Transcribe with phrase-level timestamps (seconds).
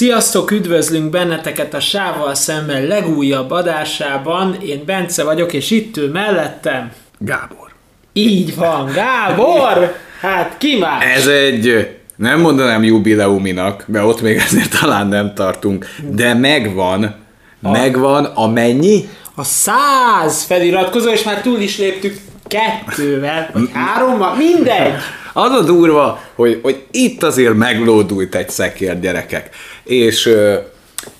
[0.00, 4.56] Sziasztok, üdvözlünk benneteket a Sával szemben legújabb adásában.
[4.62, 6.92] Én Bence vagyok, és itt ő mellettem.
[7.18, 7.68] Gábor.
[8.12, 9.96] Így van, Gábor!
[10.20, 11.04] Hát ki más?
[11.04, 17.14] Ez egy, nem mondanám jubileuminak, mert ott még ezért talán nem tartunk, de megvan,
[17.62, 17.70] a...
[17.70, 19.08] megvan a mennyi?
[19.34, 24.94] A száz feliratkozó, és már túl is léptük kettővel, vagy hárommal, mindegy.
[25.32, 29.48] Az a durva, hogy, hogy itt azért meglódult egy szekér gyerekek.
[29.84, 30.34] És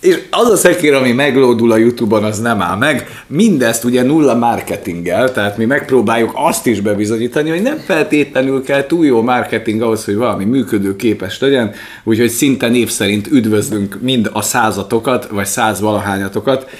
[0.00, 3.24] és az a szekér, ami meglódul a Youtube-on, az nem áll meg.
[3.26, 9.06] Mindezt ugye nulla marketinggel, tehát mi megpróbáljuk azt is bebizonyítani, hogy nem feltétlenül kell túl
[9.06, 11.72] jó marketing ahhoz, hogy valami működő képes legyen,
[12.04, 16.70] úgyhogy szinte név szerint üdvözlünk mind a százatokat, vagy száz valahányatokat.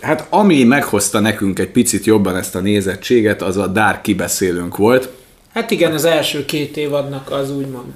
[0.00, 5.08] Hát ami meghozta nekünk egy picit jobban ezt a nézettséget, az a Dark kibeszélőnk volt,
[5.52, 7.92] Hát igen, az első két évadnak az úgymond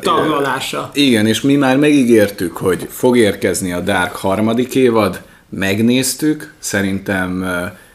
[0.00, 0.90] taglalása.
[0.94, 7.44] Igen, és mi már megígértük, hogy fog érkezni a Dark harmadik évad, megnéztük, szerintem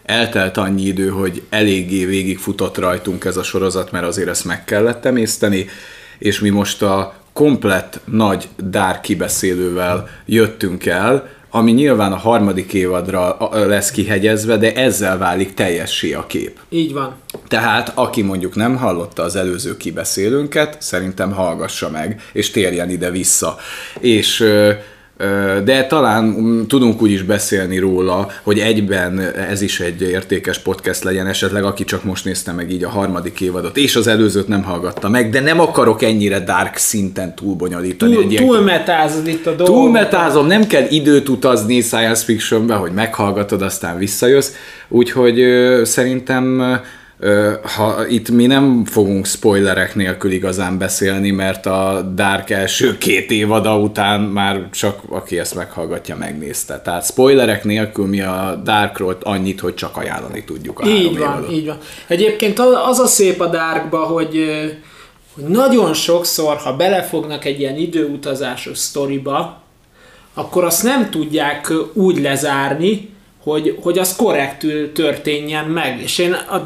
[0.04, 5.06] eltelt annyi idő, hogy eléggé végigfutott rajtunk ez a sorozat, mert azért ezt meg kellett
[5.06, 5.66] emészteni,
[6.18, 13.38] és mi most a komplett nagy Dark kibeszélővel jöttünk el, ami nyilván a harmadik évadra
[13.52, 16.60] lesz kihegyezve, de ezzel válik teljessé a kép.
[16.70, 17.16] Így van.
[17.48, 23.58] Tehát aki mondjuk nem hallotta az előző kibeszélőnket, szerintem hallgassa meg, és térjen ide vissza.
[24.00, 24.46] És
[25.64, 31.04] de talán mm, tudunk úgy is beszélni róla, hogy egyben ez is egy értékes podcast
[31.04, 34.64] legyen, esetleg aki csak most nézte meg így a harmadik évadot, és az előzőt nem
[34.64, 38.14] hallgatta meg, de nem akarok ennyire dark szinten túlbonyolítani.
[38.14, 39.76] Túl, egy túlmetázod itt a dolgot.
[39.76, 44.52] Túlmetázom, nem kell időt utazni science fictionbe, hogy meghallgatod, aztán visszajössz,
[44.88, 45.42] úgyhogy
[45.84, 46.62] szerintem
[47.76, 53.78] ha itt mi nem fogunk spoilerek nélkül igazán beszélni, mert a Dark első két évada
[53.80, 56.82] után már csak aki ezt meghallgatja, megnézte.
[56.82, 61.52] Tehát spoilerek nélkül mi a Darkról annyit, hogy csak ajánlani tudjuk a Így van, évadot.
[61.52, 61.78] így van.
[62.08, 64.46] Egyébként az a szép a Darkba, hogy,
[65.34, 69.62] hogy nagyon sokszor, ha belefognak egy ilyen időutazásos sztoriba,
[70.34, 73.14] akkor azt nem tudják úgy lezárni,
[73.46, 76.02] hogy, hogy az korrektül történjen meg.
[76.02, 76.66] És én a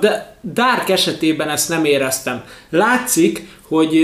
[0.54, 2.44] Dark esetében ezt nem éreztem.
[2.70, 4.00] Látszik, hogy,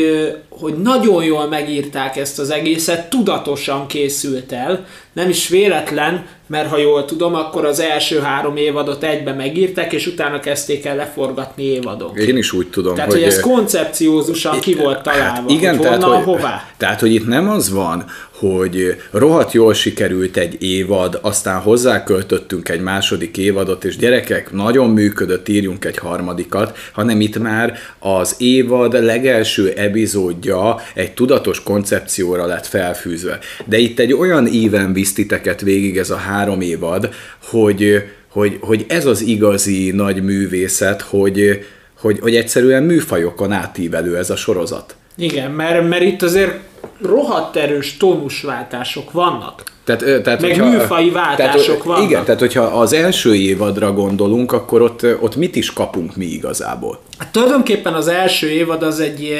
[0.49, 6.77] hogy nagyon jól megírták ezt az egészet, tudatosan készült el, nem is véletlen, mert ha
[6.77, 12.19] jól tudom, akkor az első három évadot egybe megírták, és utána kezdték el leforgatni évadok.
[12.19, 13.19] Én is úgy tudom, tehát, hogy...
[13.19, 16.69] hogy ez koncepciózusan ki volt találva, hát igen, hogy tehát, hogy, hová.
[16.77, 18.05] Tehát, hogy itt nem az van,
[18.39, 25.47] hogy rohadt jól sikerült egy évad, aztán hozzáköltöttünk egy második évadot, és gyerekek, nagyon működött,
[25.47, 33.39] írjunk egy harmadikat, hanem itt már az évad legelső epizódja egy tudatos koncepcióra lett felfűzve.
[33.65, 37.09] De itt egy olyan éven visz titeket végig ez a három évad,
[37.43, 41.65] hogy, hogy, hogy ez az igazi nagy művészet, hogy,
[41.99, 44.95] hogy, hogy egyszerűen műfajokon átívelő ez a sorozat.
[45.17, 46.53] Igen, mert, mert itt azért
[47.01, 49.63] rohadt erős tónusváltások vannak.
[49.85, 52.03] Tehát, tehát, Meg hogyha, műfai váltások tehát, vannak.
[52.03, 56.99] Igen, tehát hogyha az első évadra gondolunk, akkor ott, ott mit is kapunk mi igazából?
[57.17, 59.37] Hát tulajdonképpen az első évad az egy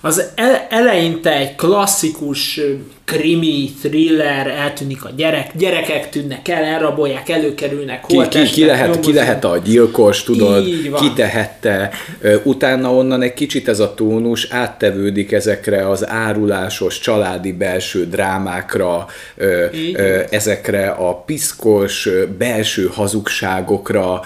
[0.00, 0.24] az
[0.68, 2.60] eleinte egy klasszikus
[3.04, 9.00] krimi, thriller, eltűnik a gyerek, gyerekek tűnnek el, elrabolják, előkerülnek, hol ki, ki, ki, lehet,
[9.00, 10.64] ki lehet a gyilkos, tudod,
[11.00, 11.90] ki tehette.
[12.42, 19.06] Utána onnan egy kicsit ez a tónus áttevődik ezekre az árulásos, családi belső drámákra,
[20.30, 22.08] ezekre a piszkos
[22.38, 24.20] belső hazugságokra,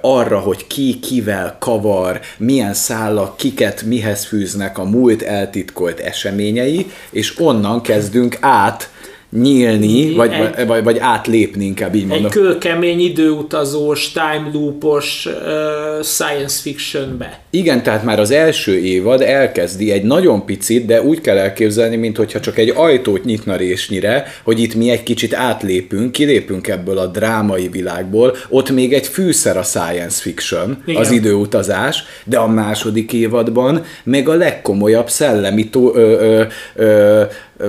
[0.00, 7.38] arra, hogy ki kivel kavar, milyen szállak, kiket mihez fűznek a múlt eltitkolt eseményei, és
[7.38, 8.90] onnan kezdünk át
[9.30, 12.26] nyílni, vagy, egy, vagy, vagy átlépni inkább így mondom.
[12.26, 17.40] Egy kőkemény időutazós, time loopos uh, science fictionbe.
[17.50, 22.40] Igen, tehát már az első évad elkezdi egy nagyon picit, de úgy kell elképzelni, mintha
[22.40, 27.68] csak egy ajtót nyitna résnyire, hogy itt mi egy kicsit átlépünk, kilépünk ebből a drámai
[27.68, 31.00] világból, ott még egy fűszer a science fiction, Igen.
[31.00, 36.42] az időutazás, de a második évadban meg a legkomolyabb szellemi tó, ö, ö,
[36.74, 37.22] ö,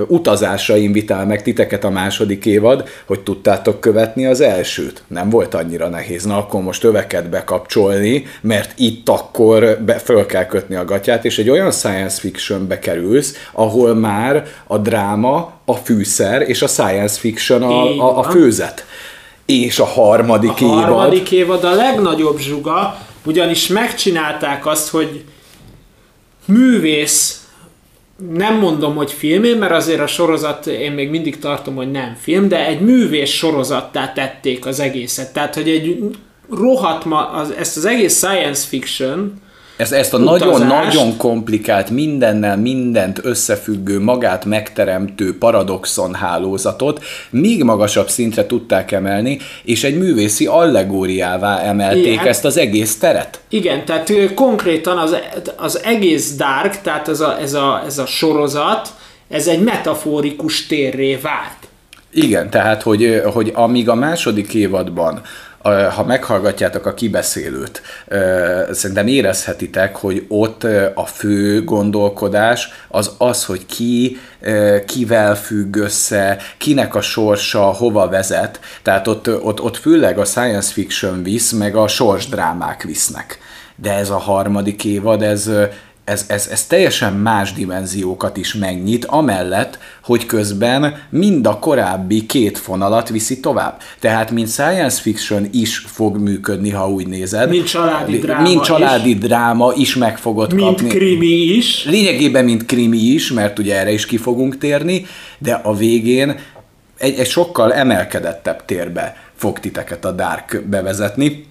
[0.07, 5.03] utazásra invitál meg titeket a második évad, hogy tudtátok követni az elsőt.
[5.07, 6.23] Nem volt annyira nehéz.
[6.23, 11.37] Na akkor most öveket bekapcsolni, mert itt akkor be, föl kell kötni a gatyát, és
[11.37, 17.63] egy olyan science fictionbe kerülsz, ahol már a dráma, a fűszer és a science fiction
[17.63, 18.85] a, a, a főzet.
[19.45, 20.77] És a harmadik a évad...
[20.77, 25.23] A harmadik évad a legnagyobb zsuga, ugyanis megcsinálták azt, hogy
[26.45, 27.40] művész
[28.29, 32.47] nem mondom, hogy filmé, mert azért a sorozat én még mindig tartom, hogy nem film,
[32.47, 35.33] de egy művés sorozattá tették az egészet.
[35.33, 36.03] Tehát, hogy egy
[36.49, 39.41] rohadt ma, az, ezt az egész science fiction,
[39.81, 48.45] ezt, ezt a nagyon-nagyon komplikált, mindennel mindent összefüggő, magát megteremtő paradoxon hálózatot még magasabb szintre
[48.45, 52.27] tudták emelni, és egy művészi allegóriává emelték Igen.
[52.27, 53.39] ezt az egész teret.
[53.49, 55.15] Igen, tehát konkrétan az,
[55.57, 58.89] az egész Dark, tehát ez a, ez, a, ez a sorozat,
[59.29, 61.57] ez egy metaforikus térré vált.
[62.13, 65.21] Igen, tehát hogy, hogy amíg a második évadban
[65.95, 67.81] ha meghallgatjátok a kibeszélőt,
[68.71, 70.63] szerintem érezhetitek, hogy ott
[70.93, 74.17] a fő gondolkodás az az, hogy ki
[74.85, 78.59] kivel függ össze, kinek a sorsa hova vezet.
[78.81, 83.39] Tehát ott, ott, ott főleg a science fiction visz, meg a sorsdrámák visznek.
[83.75, 85.49] De ez a harmadik évad, ez,
[86.11, 92.57] ez, ez, ez teljesen más dimenziókat is megnyit, amellett, hogy közben mind a korábbi két
[92.57, 93.81] fonalat viszi tovább.
[93.99, 97.49] Tehát, mint science fiction is fog működni, ha úgy nézed.
[97.49, 99.17] Mint családi dráma Mint családi is.
[99.17, 100.83] dráma is meg fogod mint kapni.
[100.87, 101.85] Mint krimi is.
[101.85, 105.05] Lényegében, mint krimi is, mert ugye erre is ki fogunk térni,
[105.37, 106.39] de a végén
[106.97, 111.50] egy, egy sokkal emelkedettebb térbe fog titeket a Dark bevezetni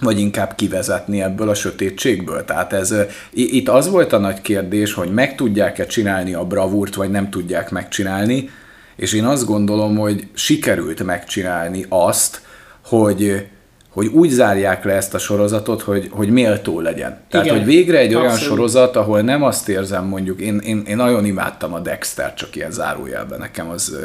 [0.00, 2.44] vagy inkább kivezetni ebből a sötétségből.
[2.44, 2.94] Tehát ez,
[3.32, 7.70] itt az volt a nagy kérdés, hogy meg tudják-e csinálni a bravúrt, vagy nem tudják
[7.70, 8.50] megcsinálni,
[8.96, 12.40] és én azt gondolom, hogy sikerült megcsinálni azt,
[12.84, 13.46] hogy,
[13.88, 17.20] hogy úgy zárják le ezt a sorozatot, hogy, hogy méltó legyen.
[17.30, 18.48] Tehát, Igen, hogy végre egy olyan abszolút.
[18.48, 22.70] sorozat, ahol nem azt érzem, mondjuk, én, én, én nagyon imádtam a Dexter, csak ilyen
[22.70, 23.96] zárójelben nekem az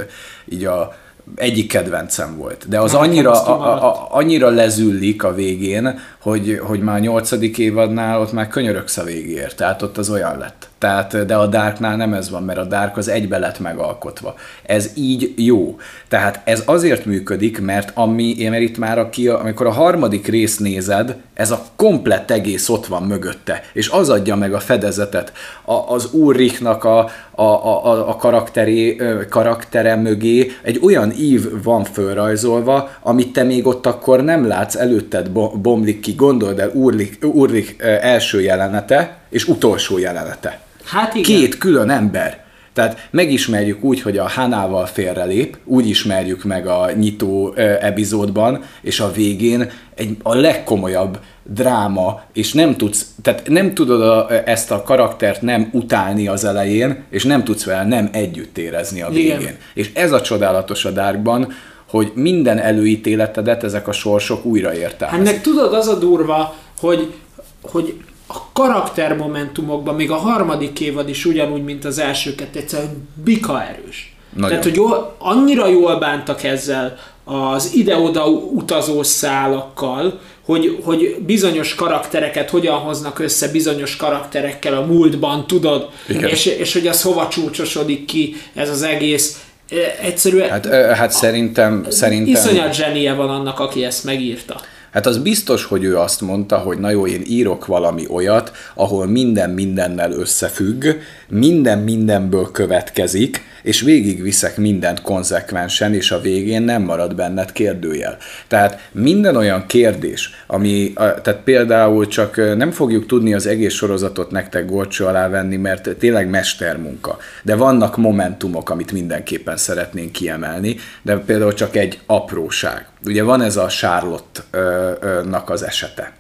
[0.46, 0.96] így a,
[1.36, 2.70] egyik kedvencem volt.
[2.70, 8.32] De az annyira, a, a, annyira lezüllik a végén, hogy, hogy már nyolcadik évadnál ott
[8.32, 9.56] már könyöröksz a végéért.
[9.56, 10.70] Tehát ott az olyan lett.
[10.84, 14.36] Tehát, de a Darknál nem ez van, mert a Dark az egybe lett megalkotva.
[14.64, 15.78] Ez így jó.
[16.08, 21.16] Tehát ez azért működik, mert ami, mert itt már aki, amikor a harmadik rész nézed,
[21.34, 25.34] ez a komplett egész ott van mögötte, és az adja meg a fedezetet
[25.66, 28.96] a, az Ulrichnak a, a, a, a karakteré,
[29.30, 35.30] karaktere mögé egy olyan ív van fölrajzolva, amit te még ott akkor nem látsz, előtted
[35.62, 40.60] bomlik ki, gondold el Ulrich, Ulrich első jelenete és utolsó jelenete.
[40.86, 41.40] Hát igen.
[41.40, 42.44] Két külön ember.
[42.74, 49.12] Tehát megismerjük úgy, hogy a Hanával félrelép, úgy ismerjük meg a nyitó epizódban, és a
[49.12, 55.42] végén egy, a legkomolyabb dráma, és nem tudsz, tehát nem tudod a, ezt a karaktert
[55.42, 59.40] nem utálni az elején, és nem tudsz vele nem együtt érezni a végén.
[59.40, 59.56] Igen.
[59.74, 61.54] És ez a csodálatos a Darkban,
[61.90, 65.26] hogy minden előítéletedet ezek a sorsok újra értelmezik.
[65.26, 67.14] Hát meg tudod, az a durva, hogy,
[67.62, 67.98] hogy
[68.34, 74.16] a karaktermomentumokban még a harmadik évad is ugyanúgy, mint az elsőket, egyszerűen bika erős.
[74.34, 74.50] Nagyon.
[74.50, 82.50] Tehát, hogy jól, annyira jól bántak ezzel az ide-oda utazó szálakkal, hogy, hogy bizonyos karaktereket
[82.50, 85.90] hogyan hoznak össze bizonyos karakterekkel a múltban, tudod?
[86.08, 89.44] És, és hogy az hova csúcsosodik ki ez az egész.
[89.70, 90.50] E, egyszerűen...
[90.50, 90.66] Hát,
[90.96, 92.34] hát szerintem, szerintem...
[92.34, 94.62] Iszonyat zsenie van annak, aki ezt megírta.
[94.94, 99.08] Hát az biztos, hogy ő azt mondta, hogy na jó, én írok valami olyat, ahol
[99.08, 100.86] minden mindennel összefügg,
[101.30, 108.18] minden mindenből következik, és végigviszek mindent konzekvensen, és a végén nem marad benned kérdőjel.
[108.48, 114.66] Tehát minden olyan kérdés, ami, tehát például csak nem fogjuk tudni az egész sorozatot nektek
[114.66, 117.18] gorcsó alá venni, mert tényleg mestermunka.
[117.44, 122.86] De vannak momentumok, amit mindenképpen szeretnénk kiemelni, de például csak egy apróság.
[123.06, 126.12] Ugye van ez a Charlotte-nak az esete.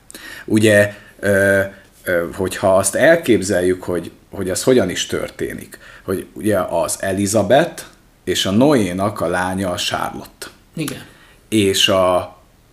[0.46, 0.94] Ugye,
[2.34, 7.83] hogyha azt elképzeljük, hogy, hogy ez hogyan is történik, hogy ugye az Elizabeth
[8.24, 10.48] és a Noénak a lánya a Charlotte.
[10.75, 11.01] Igen.
[11.50, 12.15] És a,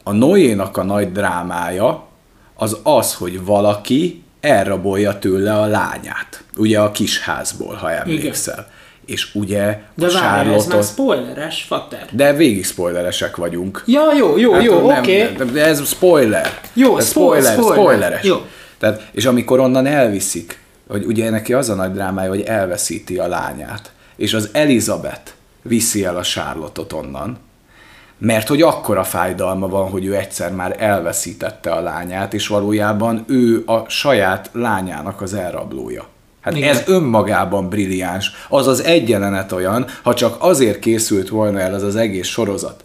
[0.03, 2.07] a Noénak a nagy drámája
[2.55, 6.45] az az, hogy valaki elrabolja tőle a lányát.
[6.57, 8.55] Ugye a kisházból, ha emlékszel.
[8.55, 8.79] Igen.
[9.07, 12.09] És ugye De a várj, ez már spoileres, Fater.
[12.13, 13.83] De végig spoileresek vagyunk.
[13.87, 15.29] Ja, jó, jó, hát jó, oké.
[15.29, 15.51] Okay.
[15.51, 16.61] De ez spoiler.
[16.73, 18.25] Jó, ez spoiler, spoiler, spoileres.
[18.25, 18.47] Jó.
[18.79, 20.59] Tehát, és amikor onnan elviszik,
[20.91, 25.33] hogy ugye neki az a nagy drámája, hogy elveszíti a lányát, és az Elizabeth
[25.63, 27.39] viszi el a Charlotte-ot onnan,
[28.19, 33.63] mert hogy akkora fájdalma van, hogy ő egyszer már elveszítette a lányát, és valójában ő
[33.67, 36.07] a saját lányának az elrablója.
[36.41, 36.69] Hát Igen.
[36.69, 38.31] ez önmagában brilliáns.
[38.49, 42.85] Az az egy jelenet olyan, ha csak azért készült volna el az az egész sorozat,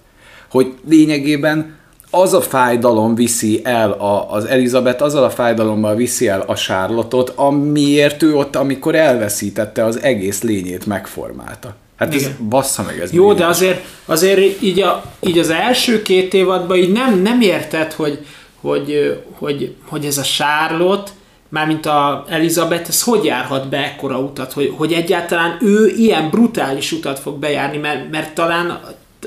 [0.50, 1.76] hogy lényegében
[2.22, 7.30] az a fájdalom viszi el a, az Elizabeth, azzal a fájdalommal viszi el a Charlotte-ot,
[7.36, 11.76] amiért ő ott, amikor elveszítette az egész lényét megformálta.
[11.96, 12.30] Hát Igen.
[12.30, 13.14] ez bassza meg ez.
[13.14, 17.94] Jó, de azért, azért így, a, így az első két évadban így nem, nem érted,
[17.94, 18.26] hogy,
[18.62, 21.12] hogy, hogy, hogy ez a Charlotte,
[21.50, 26.92] mármint a Elizabeth, ez hogy járhat be ekkora utat, hogy, hogy egyáltalán ő ilyen brutális
[26.92, 28.80] utat fog bejárni, mert, mert talán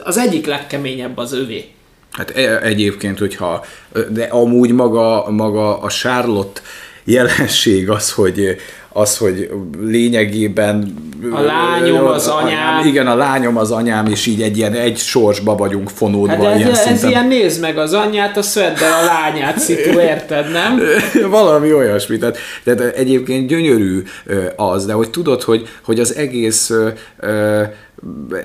[0.02, 1.73] az egyik legkeményebb az övé.
[2.18, 3.64] Hát e, egyébként, hogyha,
[4.08, 6.60] de amúgy maga, maga a Charlotte
[7.04, 8.56] jelenség az, hogy
[8.88, 10.94] az, hogy lényegében...
[11.32, 12.87] A lányom az anyám.
[12.87, 16.44] Igen, a lányom az anyám, és így egy ilyen egy sorsba vagyunk fonódva.
[16.44, 17.10] Hát ez, ilyen, ez szinten.
[17.10, 20.80] ilyen nézd meg az anyját, a szveddel a lányát szitu, érted, nem?
[21.30, 22.18] Valami olyasmi.
[22.18, 24.02] Tehát, tehát egyébként gyönyörű
[24.56, 26.72] az, de hogy tudod, hogy, hogy az egész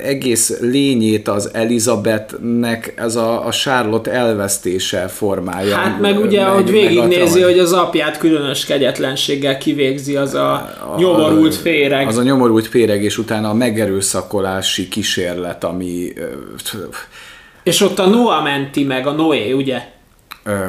[0.01, 5.75] egész lényét az Elizabethnek ez a, a Charlotte elvesztése formája.
[5.75, 10.95] Hát meg ugye, meg, ahogy végignézi, hogy az apját különös kegyetlenséggel kivégzi az a, a
[10.97, 12.07] nyomorult féreg.
[12.07, 16.13] Az a nyomorult féreg, és utána a megerőszakolási kísérlet, ami...
[17.63, 19.81] És ott a Noah menti meg, a Noé, ugye?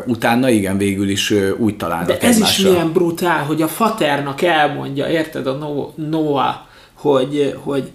[0.06, 2.68] Utána igen, végül is úgy találnak De ez egymásra.
[2.68, 6.54] is milyen brutál, hogy a faternak elmondja, érted, a Noah,
[6.94, 7.90] hogy, hogy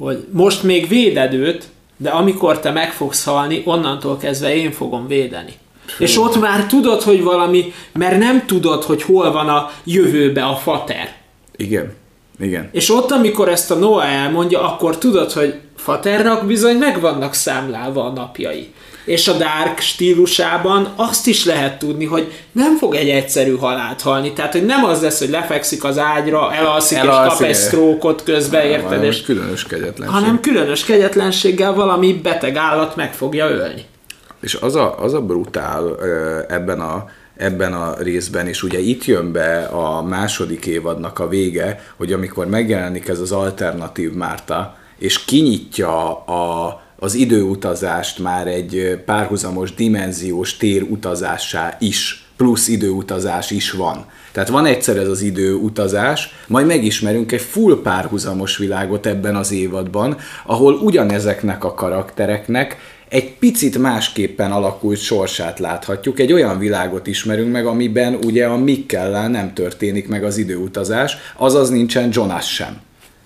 [0.00, 5.06] hogy most még véded őt, de amikor te meg fogsz halni, onnantól kezdve én fogom
[5.06, 5.52] védeni.
[5.86, 6.04] Fú.
[6.04, 10.56] És ott már tudod, hogy valami, mert nem tudod, hogy hol van a jövőbe a
[10.56, 11.14] fater.
[11.56, 11.92] Igen.
[12.38, 12.68] Igen.
[12.72, 18.04] És ott, amikor ezt a Noah elmondja, akkor tudod, hogy Faternak bizony meg vannak számlálva
[18.04, 18.72] a napjai
[19.04, 24.32] és a Dark stílusában azt is lehet tudni, hogy nem fog egy egyszerű halált halni.
[24.32, 28.22] Tehát, hogy nem az lesz, hogy lefekszik az ágyra, elalszik, elalszik és kap egy sztrókot
[28.22, 29.04] közbe, érted?
[29.04, 30.20] És különös kegyetlenség.
[30.20, 33.84] Hanem különös kegyetlenséggel valami beteg állat meg fogja ölni.
[34.40, 35.98] És az a, az a brutál
[36.48, 37.04] ebben a
[37.36, 42.46] ebben a részben, és ugye itt jön be a második évadnak a vége, hogy amikor
[42.46, 51.76] megjelenik ez az alternatív Márta, és kinyitja a, az időutazást már egy párhuzamos dimenziós térutazássá
[51.80, 54.04] is, plusz időutazás is van.
[54.32, 60.16] Tehát van egyszer ez az időutazás, majd megismerünk egy full párhuzamos világot ebben az évadban,
[60.46, 62.76] ahol ugyanezeknek a karaktereknek
[63.08, 69.28] egy picit másképpen alakult sorsát láthatjuk, egy olyan világot ismerünk meg, amiben ugye a Mikkellel
[69.28, 72.80] nem történik meg az időutazás, azaz nincsen Jonas sem.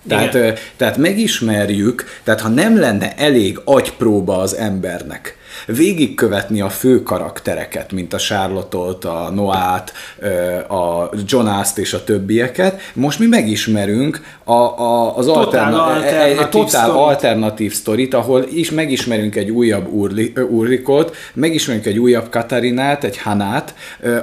[0.07, 7.91] Tehát, tehát megismerjük, tehát ha nem lenne elég agypróba az embernek, végigkövetni a fő karaktereket,
[7.91, 9.93] mint a Charlotte-ot, a Noát,
[10.69, 12.81] a Jonast és a többieket.
[12.93, 19.35] Most mi megismerünk a, a, az alterna- alternatív, egy totál alternatív sztorit, ahol is megismerünk
[19.35, 23.73] egy újabb Urli, Urlikot, megismerünk egy újabb Katarinát, egy Hanát,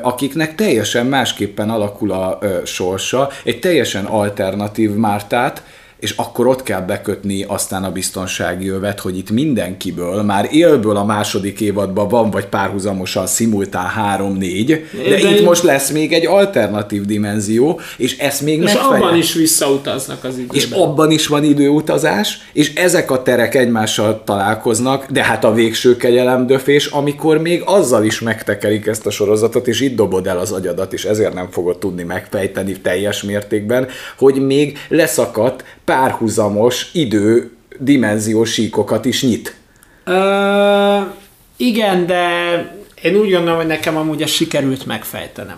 [0.03, 5.63] akiknek teljesen másképpen alakul a sorsa, egy teljesen alternatív Mártát,
[6.03, 11.05] és akkor ott kell bekötni aztán a biztonsági övet, hogy itt mindenkiből, már élből a
[11.05, 15.45] második évadban van, vagy párhuzamosan szimultán 3-4, de, de itt én...
[15.45, 20.57] most lesz még egy alternatív dimenzió, és ezt még És abban is visszautaznak az időben.
[20.57, 25.97] És abban is van időutazás, és ezek a terek egymással találkoznak, de hát a végső
[25.97, 30.93] kegyelemdöfés, amikor még azzal is megtekerik ezt a sorozatot, és itt dobod el az agyadat,
[30.93, 39.05] és ezért nem fogod tudni megfejteni teljes mértékben, hogy még leszakadt párhuzamos idő dimenziós síkokat
[39.05, 39.55] is nyit.
[40.05, 40.99] Ö,
[41.57, 42.29] igen, de
[43.03, 45.57] én úgy gondolom, hogy nekem amúgy ezt sikerült megfejtenem.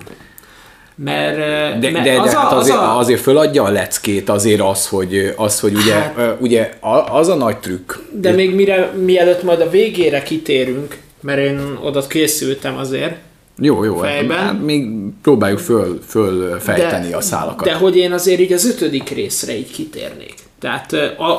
[0.96, 1.36] Mert,
[1.80, 2.98] de, mert de, az de hát a, azért, az a...
[2.98, 6.70] azért föladja a leckét azért az, hogy, az, hogy ugye, hát, ugye
[7.10, 7.92] az a nagy trükk.
[8.12, 13.16] De még mire, mielőtt majd a végére kitérünk, mert én oda készültem azért,
[13.58, 14.38] jó, jó, hát fejben.
[14.38, 14.88] Hát még
[15.22, 17.66] próbáljuk föl, fölfejteni de, a szálakat.
[17.66, 20.34] De hogy én azért így az ötödik részre így kitérnék.
[20.58, 20.92] Tehát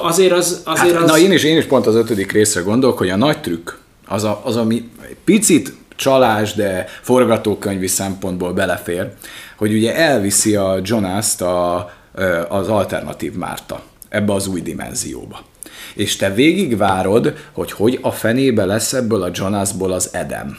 [0.03, 0.61] azért az...
[0.65, 1.09] Azért hát, az...
[1.09, 3.71] Na én is, én is pont az ötödik részre gondolok, hogy a nagy trükk,
[4.07, 4.89] az, a, az ami
[5.23, 9.11] picit csalás, de forgatókönyvi szempontból belefér,
[9.57, 11.89] hogy ugye elviszi a Jonas-t a,
[12.49, 15.39] az alternatív Márta ebbe az új dimenzióba.
[15.93, 20.57] És te végigvárod, hogy hogy a fenébe lesz ebből a Jonasból az Edem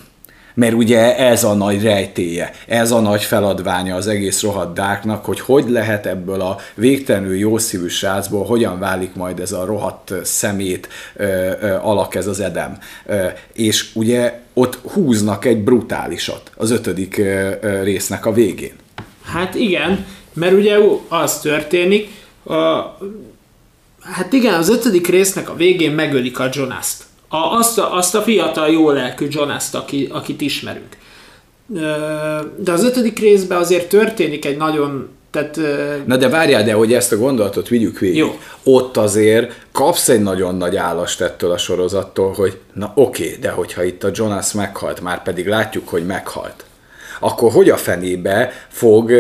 [0.57, 5.41] mert ugye ez a nagy rejtéje, ez a nagy feladványa az egész rohadt Darknak, hogy
[5.41, 11.25] hogy lehet ebből a végtelenül jószívű srácból, hogyan válik majd ez a rohadt szemét ö,
[11.61, 12.79] ö, alak ez az Edem.
[13.07, 18.75] Ö, és ugye ott húznak egy brutálisat az ötödik ö, ö, résznek a végén.
[19.25, 20.77] Hát igen, mert ugye
[21.09, 22.09] az történik,
[22.45, 22.55] a,
[24.01, 28.23] hát igen, az ötödik résznek a végén megölik a Jonast A, azt, a, azt a
[28.23, 30.97] fiatal, jó lelkű Jonaszt, aki, akit ismerünk.
[32.57, 35.61] De az ötödik részben azért történik egy nagyon tehát,
[36.07, 38.17] Na de várjál, de hogy ezt a gondolatot vigyük végig.
[38.17, 38.39] Jó.
[38.63, 43.85] Ott azért kapsz egy nagyon nagy állast ettől a sorozattól, hogy na oké, de hogyha
[43.85, 46.65] itt a Jonas meghalt, már pedig látjuk, hogy meghalt,
[47.21, 49.13] akkor hogy a fenébe fog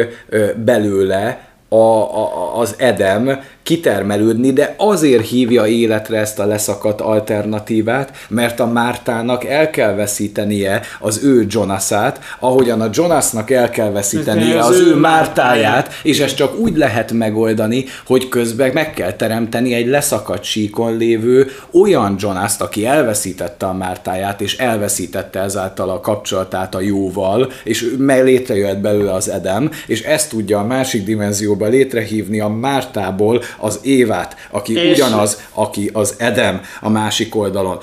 [0.64, 8.61] belőle a, a, az Edem kitermelődni, de azért hívja életre ezt a leszakadt alternatívát, mert
[8.61, 14.68] a Mártának el kell veszítenie az ő Jonasát, ahogyan a Jonasnak el kell veszítenie az,
[14.68, 19.87] az ő Mártáját, és ezt csak úgy lehet megoldani, hogy közben meg kell teremteni egy
[19.87, 26.80] leszakadt síkon lévő olyan Jonaszt, aki elveszítette a Mártáját, és elveszítette ezáltal a kapcsolatát a
[26.80, 33.42] jóval, és létrejöhet belőle az Edem, és ezt tudja a másik dimenzióba létrehívni a Mártából
[33.58, 34.92] az Évát, aki és...
[34.92, 37.78] ugyanaz, aki az Edem a másik oldalon.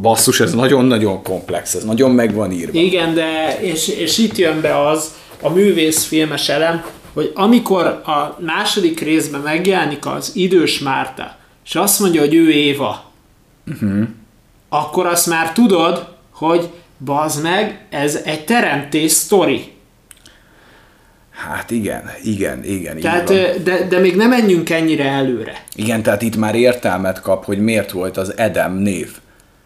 [0.00, 2.78] Basszus, ez nagyon-nagyon komplex, ez nagyon meg van írva.
[2.78, 9.00] Igen, de és, és itt jön be az, a művészfilmes elem, hogy amikor a második
[9.00, 13.10] részben megjelenik az idős Márta, és azt mondja, hogy ő Éva,
[13.66, 14.08] uh-huh.
[14.68, 16.68] akkor azt már tudod, hogy
[17.04, 19.72] bazd meg, ez egy teremtés sztori.
[21.50, 23.00] Hát igen, igen, igen.
[23.00, 23.26] Tehát,
[23.62, 25.64] de, de még nem menjünk ennyire előre.
[25.74, 29.10] Igen, tehát itt már értelmet kap, hogy miért volt az Edem név.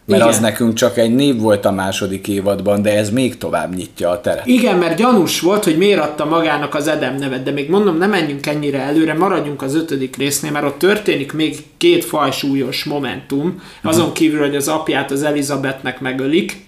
[0.05, 0.33] Mert Igen.
[0.33, 4.21] az nekünk csak egy név volt a második évadban, de ez még tovább nyitja a
[4.21, 4.45] teret.
[4.45, 8.09] Igen, mert gyanús volt, hogy miért adta magának az Edem nevet, de még mondom, nem
[8.09, 14.01] menjünk ennyire előre, maradjunk az ötödik résznél, mert ott történik még két fajsúlyos momentum, azon
[14.01, 14.17] uh-huh.
[14.17, 16.65] kívül, hogy az apját az Elizabethnek megölik.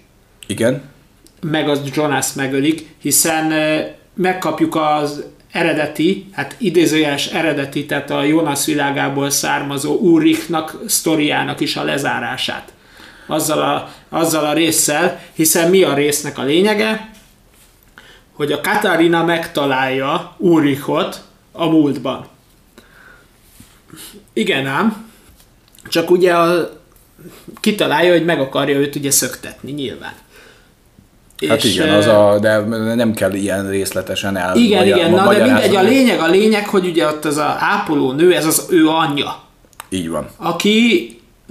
[0.47, 0.81] Igen.
[1.41, 3.53] Meg az Jonas megölik, hiszen
[4.13, 11.83] megkapjuk az eredeti, hát idézőjeles eredeti, tehát a Jonas világából származó Ulrichnak sztoriának is a
[11.83, 12.73] lezárását.
[13.27, 17.11] Azzal a, azzal a résszel, hiszen mi a résznek a lényege?
[18.33, 22.27] Hogy a Katarina megtalálja Ulrichot a múltban.
[24.33, 25.09] Igen ám,
[25.89, 26.69] csak ugye a,
[27.59, 30.13] kitalálja, hogy meg akarja őt ugye szöktetni nyilván.
[31.47, 32.59] Hát és, igen, az a, de
[32.95, 34.55] nem kell ilyen részletesen el.
[34.55, 38.11] Igen, igen, na de mindegy, a lényeg, a lényeg, hogy ugye ott az a ápoló
[38.11, 39.41] nő, ez az ő anyja.
[39.89, 40.27] Így van.
[40.37, 41.09] Aki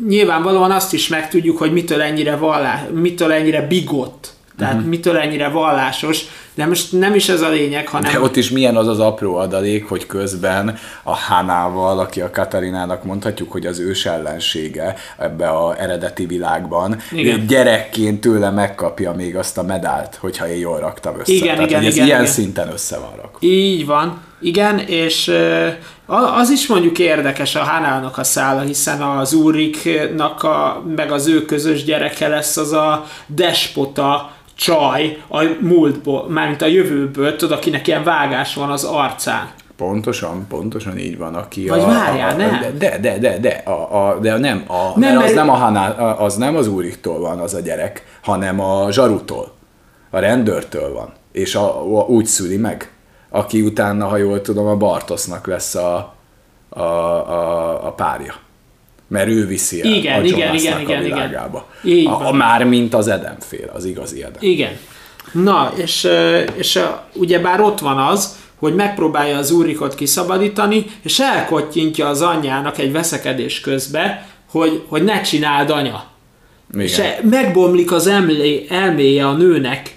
[0.08, 4.90] nyilvánvalóan azt is megtudjuk, hogy mitől ennyire vallás, mitől ennyire bigott tehát uh-huh.
[4.90, 6.20] mitől ennyire vallásos,
[6.60, 8.12] de most nem is ez a lényeg, hanem...
[8.12, 13.04] De ott is milyen az az apró adalék, hogy közben a Hánával, aki a Katarinának
[13.04, 17.46] mondhatjuk, hogy az ős ellensége ebbe a eredeti világban, igen.
[17.46, 21.32] gyerekként tőle megkapja még azt a medált, hogyha én jól raktam össze.
[21.32, 22.32] Igen, Tehát, igen, ez igen, ilyen igen.
[22.32, 23.38] szinten össze van rakva.
[23.40, 24.20] Így van.
[24.40, 25.32] Igen, és
[26.06, 31.44] az is mondjuk érdekes a Hánának a szála, hiszen az Úriknak a, meg az ő
[31.44, 38.04] közös gyereke lesz az a despota csaj a múltból, mármint a jövőből, tudod, akinek ilyen
[38.04, 39.50] vágás van az arcán.
[39.76, 41.86] Pontosan, pontosan így van, aki Vagy a...
[41.86, 42.60] várjál, a, nem?
[42.78, 45.88] De, de, de, de, a, a, de nem, a, nem, mert az nem a Haná,
[45.98, 49.52] az nem az úriktól van az a gyerek, hanem a zsarutól,
[50.10, 52.92] a rendőrtől van, és a, a, úgy szüli meg,
[53.28, 56.14] aki utána, ha jól tudom, a Bartosznak lesz a,
[56.68, 58.34] a, a, a párja
[59.10, 61.68] mert ő viszi el igen, a igen, igen, igen, világába.
[61.82, 62.12] Igen.
[62.12, 64.38] A, a, már mint az Edemfél, az igazi Edem.
[64.40, 64.76] Igen.
[65.32, 66.08] Na, és,
[66.54, 66.78] és
[67.14, 73.60] ugyebár ott van az, hogy megpróbálja az úrikot kiszabadítani, és elkottyintja az anyjának egy veszekedés
[73.60, 76.04] közbe, hogy, hogy ne csináld anya.
[76.72, 76.84] Igen.
[76.84, 79.96] És megbomlik az emlé, elméje a nőnek,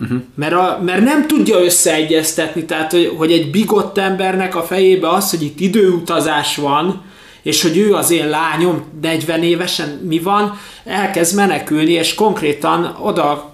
[0.00, 0.18] uh-huh.
[0.34, 5.30] mert, a, mert nem tudja összeegyeztetni, tehát hogy, hogy egy bigott embernek a fejébe az,
[5.30, 7.02] hogy itt időutazás van,
[7.44, 13.52] és hogy ő az én lányom 40 évesen mi van, elkezd menekülni, és konkrétan oda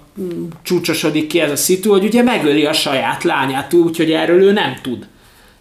[0.63, 4.75] csúcsosodik ki ez a szitu, hogy ugye megöli a saját lányát, úgyhogy erről ő nem
[4.81, 5.07] tud.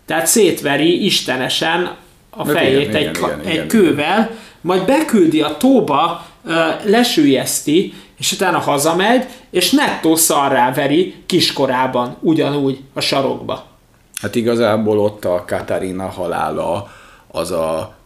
[0.06, 1.96] Tehát szétveri istenesen
[2.30, 4.38] a fejét igen, egy, igen, igen, egy igen, kővel, igen.
[4.60, 6.26] majd beküldi a tóba,
[6.84, 13.66] lesülyezti, és utána hazamegy, és nettó szarrá veri kiskorában, ugyanúgy a sarokba.
[14.20, 16.90] Hát igazából ott a Katarina halála
[17.28, 17.98] az a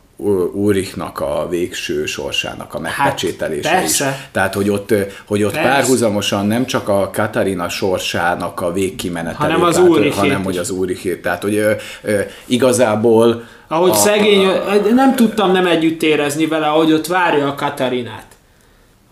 [0.52, 4.02] Úriknak a végső sorsának a megpecsételése hát, is.
[4.32, 4.94] Tehát, hogy ott,
[5.26, 10.56] hogy ott párhuzamosan nem csak a Katarina sorsának a végkimenetelét, hanem az tehát, hanem hogy
[10.56, 11.22] az Úrikét.
[11.22, 11.72] Tehát, hogy ö,
[12.02, 13.44] ö, igazából...
[13.68, 18.26] Ahogy a, szegény, a, nem tudtam nem együtt érezni vele, ahogy ott várja a Katarinát.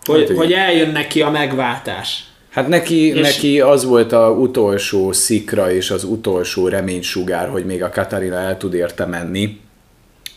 [0.03, 2.23] Hogy, hát, hogy eljön neki a megváltás.
[2.49, 7.83] Hát neki, és neki az volt a utolsó szikra és az utolsó reménysugár, hogy még
[7.83, 9.61] a Katarina el tud érte menni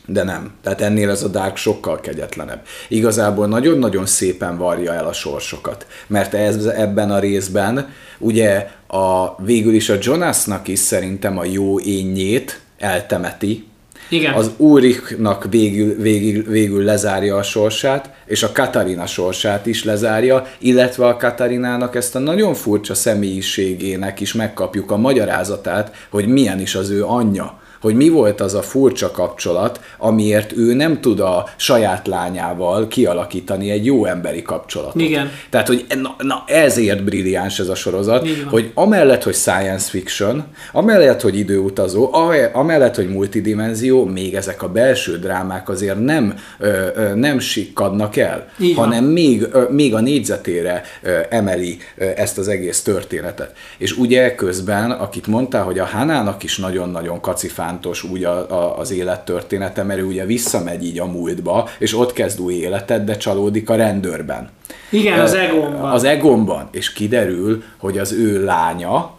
[0.06, 0.50] De nem.
[0.62, 2.60] Tehát ennél ez a Dark sokkal kegyetlenebb.
[2.88, 5.86] Igazából nagyon-nagyon szépen varja el a sorsokat.
[6.06, 7.88] Mert ez, ebben a részben
[8.18, 13.66] ugye a, végül is a Jonasnak is szerintem a jó énjét eltemeti,
[14.08, 14.34] Igen.
[14.34, 21.06] az Úriknak végül, végül, végül lezárja a sorsát, és a Katarina sorsát is lezárja, illetve
[21.06, 26.90] a Katarinának ezt a nagyon furcsa személyiségének is megkapjuk a magyarázatát, hogy milyen is az
[26.90, 32.06] ő anyja hogy mi volt az a furcsa kapcsolat, amiért ő nem tud a saját
[32.06, 35.02] lányával kialakítani egy jó emberi kapcsolatot.
[35.02, 35.30] Igen.
[35.50, 41.20] Tehát, hogy na, na ezért brilliáns ez a sorozat, hogy amellett, hogy science fiction, amellett,
[41.20, 42.14] hogy időutazó,
[42.52, 48.48] amellett, hogy multidimenzió, még ezek a belső drámák azért nem, ö, ö, nem sikkadnak el,
[48.58, 48.74] van.
[48.74, 53.52] hanem még, ö, még a négyzetére ö, emeli ö, ezt az egész történetet.
[53.78, 57.20] És ugye közben, akit mondtál, hogy a Hanának is nagyon-nagyon
[57.66, 62.12] kacifántos úgy a, a, az élettörténete, mert ő ugye visszamegy így a múltba, és ott
[62.12, 64.48] kezd új életet, de csalódik a rendőrben.
[64.90, 65.90] Igen, az Ö, egómban.
[65.90, 69.14] Az Egonban, és kiderül, hogy az ő lánya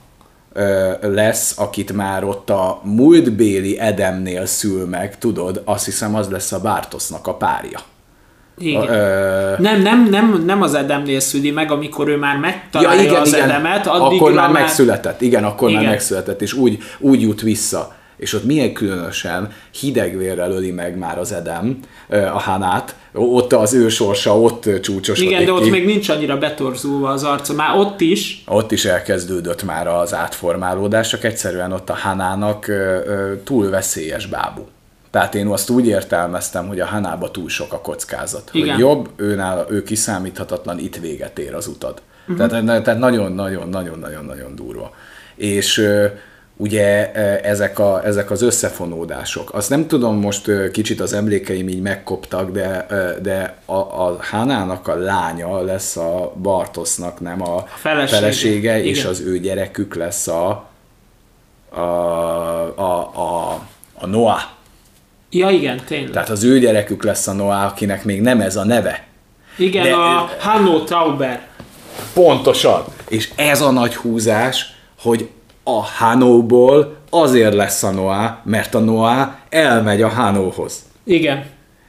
[1.01, 6.59] lesz, akit már ott a múltbéli Edemnél szül meg, tudod, azt hiszem az lesz a
[6.59, 7.79] Bártosznak a párja.
[8.57, 8.89] Igen.
[8.89, 13.87] Ö, Nem, nem, nem, nem az Edemnél szüli meg, amikor ő már megtalálja az Edemet,
[13.87, 15.81] addig akkor már már megszületett, igen, akkor Igen.
[15.81, 17.95] már megszületett, és úgy, úgy jut vissza.
[18.17, 23.89] És ott milyen különösen hidegvérrel öli meg már az Edem a Hanát, ott az ő
[23.89, 25.69] sorsa ott csúcsosodik Igen, de ott ki.
[25.69, 27.53] még nincs annyira betorzulva az arca.
[27.53, 32.71] Már ott is, Ott is elkezdődött már az átformálódás, csak egyszerűen ott a Hanának
[33.43, 34.67] túl veszélyes bábú.
[35.11, 38.49] Tehát én azt úgy értelmeztem, hogy a Hanába túl sok a kockázat.
[38.51, 38.69] Igen.
[38.69, 42.01] Hogy jobb, őnál, ő kiszámíthatatlan, itt véget ér az utad.
[42.27, 42.47] Uh-huh.
[42.47, 44.93] Tehát, nagyon-nagyon-nagyon-nagyon-nagyon durva.
[45.35, 45.87] És
[46.59, 49.53] ugye ö, ezek, a, ezek az összefonódások.
[49.53, 54.17] Azt nem tudom, most ö, kicsit az emlékeim így megkoptak, de, ö, de a, a
[54.21, 58.19] Hanának a lánya lesz a Bartosznak, nem a, felesége.
[58.19, 60.65] felesége, és az ő gyerekük lesz a,
[61.69, 63.51] a, a, a,
[63.93, 64.41] a Noah.
[65.29, 66.11] ja igen, tényleg.
[66.11, 69.03] Tehát az ő gyerekük lesz a Noah, akinek még nem ez a neve.
[69.57, 71.47] igen, de- a Hanno Tauber.
[72.13, 72.83] Pontosan.
[73.07, 75.29] És ez a nagy húzás, hogy
[75.67, 80.79] a Hanóból azért lesz a Noah, mert a Noah elmegy a Hanóhoz.
[81.03, 81.45] Igen.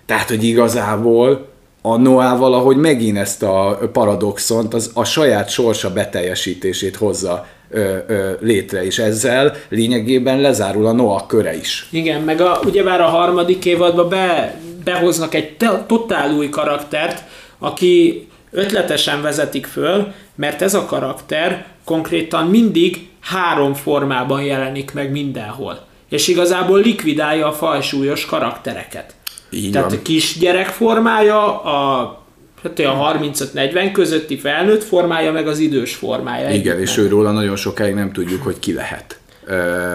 [0.07, 1.49] Tehát, hogy igazából
[1.83, 8.31] a Noah valahogy megint ezt a paradoxont, az a saját sorsa beteljesítését hozza ö, ö,
[8.41, 11.87] létre, és ezzel lényegében lezárul a Noah köre is.
[11.91, 17.25] Igen, meg a, ugyebár a harmadik évadban be, behoznak egy te, totál új karaktert,
[17.59, 25.87] aki ötletesen vezetik föl, mert ez a karakter konkrétan mindig három formában jelenik meg mindenhol.
[26.09, 29.15] És igazából likvidálja a fajsúlyos karaktereket.
[29.51, 29.99] Így Tehát van.
[29.99, 32.23] a kisgyerek formája, a
[32.63, 36.51] hát a 35-40 közötti felnőtt formája, meg az idős formája.
[36.51, 39.19] Igen, és őróla nagyon sokáig nem tudjuk, hogy ki lehet.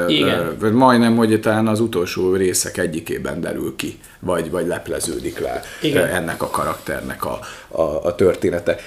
[0.07, 0.71] Igen.
[0.73, 6.07] majdnem, hogy talán az utolsó részek egyikében derül ki, vagy, vagy lepleződik le Igen.
[6.07, 8.77] ennek a karakternek a, a, a története.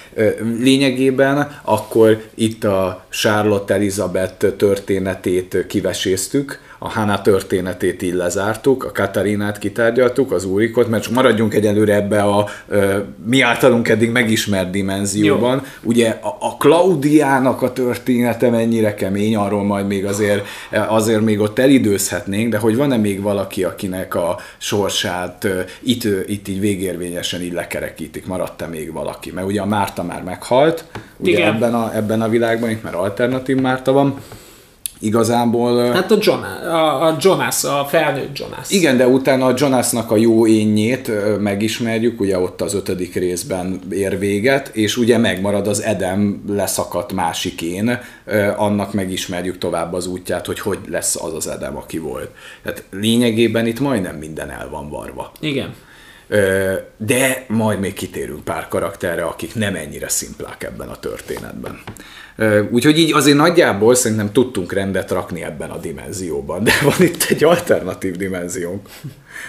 [0.59, 9.57] Lényegében akkor itt a Charlotte Elizabeth történetét kiveséztük, a Hannah történetét így lezártuk, a Katarinát
[9.57, 15.63] kitárgyaltuk, az úrikot, mert csak maradjunk egyelőre ebbe a ö, mi általunk eddig megismert dimenzióban.
[15.83, 20.45] Ugye a, a Klaudiának a története mennyire kemény, arról majd még azért,
[20.87, 26.19] azért még ott elidőzhetnénk, de hogy van-e még valaki, akinek a sorsát ö, itt, ö,
[26.25, 29.31] itt így végérvényesen így lekerekítik, maradt-e még valaki?
[29.31, 30.85] Mert ugye a Márta már meghalt,
[31.17, 31.53] ugye Igen.
[31.53, 34.19] ebben a, ebben a világban, itt már alternatív Márta van,
[34.99, 35.91] igazából...
[35.91, 38.69] Hát a, John, a, a Jonas, a felnőtt Jonas.
[38.69, 44.19] igen, de utána a Jonasnak a jó énjét megismerjük, ugye ott az ötödik részben ér
[44.19, 47.99] véget, és ugye megmarad az Edem leszakadt másik én,
[48.55, 52.29] annak megismerjük tovább az útját, hogy hogy lesz az az Edem, aki volt.
[52.63, 55.31] Tehát lényegében itt majdnem minden el van varva.
[55.39, 55.73] Igen.
[56.97, 61.79] De majd még kitérünk pár karakterre, akik nem ennyire szimplák ebben a történetben.
[62.71, 67.43] Úgyhogy így azért nagyjából szerintem tudtunk rendet rakni ebben a dimenzióban, de van itt egy
[67.43, 68.87] alternatív dimenziónk.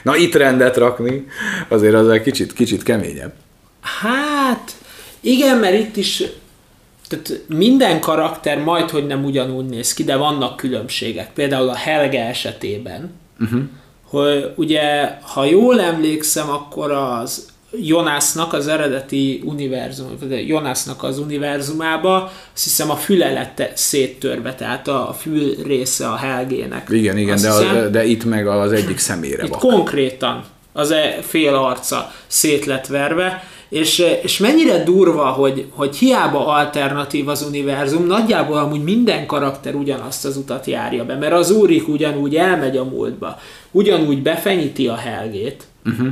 [0.03, 1.27] Na itt rendet rakni,
[1.69, 3.33] azért az egy kicsit, kicsit keményebb.
[3.81, 4.73] Hát,
[5.21, 6.23] igen, mert itt is
[7.09, 11.33] tehát minden karakter majd, hogy nem ugyanúgy néz ki, de vannak különbségek.
[11.33, 13.61] Például a Helge esetében, uh-huh.
[14.03, 22.33] hogy ugye, ha jól emlékszem, akkor az Jonasnak az eredeti univerzum, vagy Jonasnak az univerzumába,
[22.55, 26.89] azt hiszem a füle lett széttörve, tehát a fül része a Helgének.
[26.91, 29.59] Igen, igen, de, hiszem, a, de itt meg az egyik szemére itt van.
[29.59, 36.47] konkrétan az e fél arca szét lett verve, és, és mennyire durva, hogy, hogy hiába
[36.47, 41.89] alternatív az univerzum, nagyjából amúgy minden karakter ugyanazt az utat járja be, mert az úrik
[41.89, 43.39] ugyanúgy elmegy a múltba,
[43.71, 46.09] ugyanúgy befenyíti a helgét, uh-huh.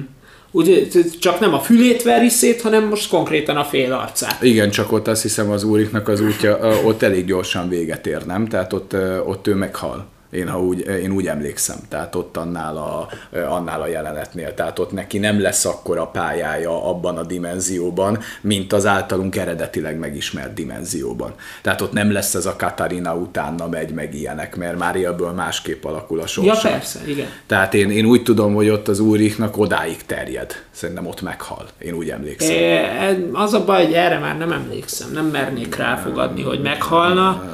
[0.57, 0.89] Úgy,
[1.19, 4.43] csak nem a fülét veri szét, hanem most konkrétan a fél arcát.
[4.43, 8.47] Igen, csak ott azt hiszem az úriknak az útja, ott elég gyorsan véget ér, nem?
[8.47, 10.07] Tehát ott, ott ő meghal.
[10.31, 13.09] Én, ha úgy, én úgy emlékszem, tehát ott annál a,
[13.49, 18.73] annál a jelenetnél, tehát ott neki nem lesz akkor a pályája abban a dimenzióban, mint
[18.73, 21.35] az általunk eredetileg megismert dimenzióban.
[21.63, 25.85] Tehát ott nem lesz ez a Katarina utána megy meg ilyenek, mert már ebből másképp
[25.85, 26.69] alakul a sorsa.
[26.69, 27.29] Ja, persze, igen.
[27.47, 30.65] Tehát én, én úgy tudom, hogy ott az úriknak odáig terjed.
[30.71, 31.67] Szerintem ott meghal.
[31.79, 32.57] Én úgy emlékszem.
[32.57, 32.85] É,
[33.33, 35.13] az a baj, hogy erre már nem emlékszem.
[35.13, 37.45] Nem mernék ráfogadni, hogy meghalna.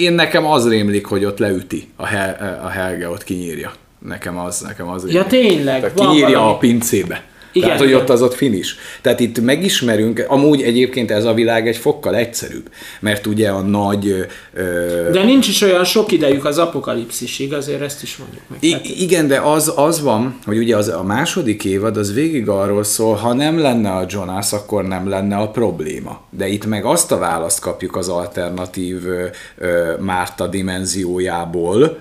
[0.00, 2.31] Én nekem az rémlik, hogy ott leüti a hel
[2.62, 3.72] a Helge ott kinyírja.
[3.98, 5.12] Nekem az, nekem az.
[5.12, 5.80] Ja, tényleg.
[5.80, 6.54] Tehát kinyírja valami...
[6.54, 7.22] a pincébe.
[7.52, 8.76] Igen, Tehát, hogy ott az ott finis.
[9.00, 14.26] Tehát itt megismerünk, amúgy egyébként ez a világ egy fokkal egyszerűbb, mert ugye a nagy...
[14.52, 15.08] Ö...
[15.12, 18.62] De nincs is olyan sok idejük az apokalipszisig, azért ezt is mondjuk meg.
[18.62, 22.84] I- igen, de az, az van, hogy ugye az, a második évad az végig arról
[22.84, 26.20] szól, ha nem lenne a Jonas, akkor nem lenne a probléma.
[26.30, 29.26] De itt meg azt a választ kapjuk az alternatív ö,
[29.58, 32.00] ö, Márta dimenziójából,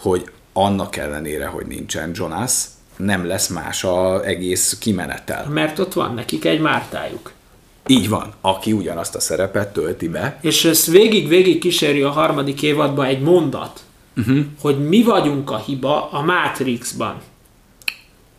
[0.00, 2.64] hogy annak ellenére, hogy nincsen Jonas,
[2.96, 5.48] nem lesz más az egész kimenetel.
[5.48, 7.32] Mert ott van nekik egy mártájuk.
[7.86, 10.38] Így van, aki ugyanazt a szerepet tölti be.
[10.40, 13.80] És ez végig-végig kíséri a harmadik évadban egy mondat,
[14.16, 14.38] uh-huh.
[14.60, 17.20] hogy mi vagyunk a hiba a Matrixban.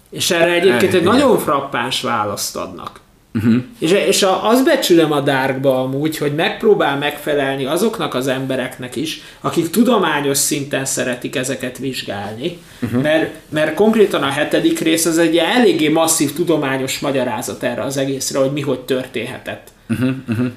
[0.09, 2.99] És erre egyébként egy nagyon frappáns választ adnak.
[3.35, 3.63] Uh-huh.
[3.79, 9.21] És, és a, azt becsülöm a Darkba amúgy, hogy megpróbál megfelelni azoknak az embereknek is,
[9.41, 13.01] akik tudományos szinten szeretik ezeket vizsgálni, uh-huh.
[13.01, 18.39] mert, mert konkrétan a hetedik rész az egy eléggé masszív tudományos magyarázat erre az egészre,
[18.39, 19.67] hogy mi hogy történhetett.
[19.89, 20.09] Uh-huh.
[20.29, 20.47] Uh-huh.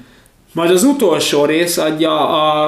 [0.53, 2.65] Majd az utolsó rész adja a,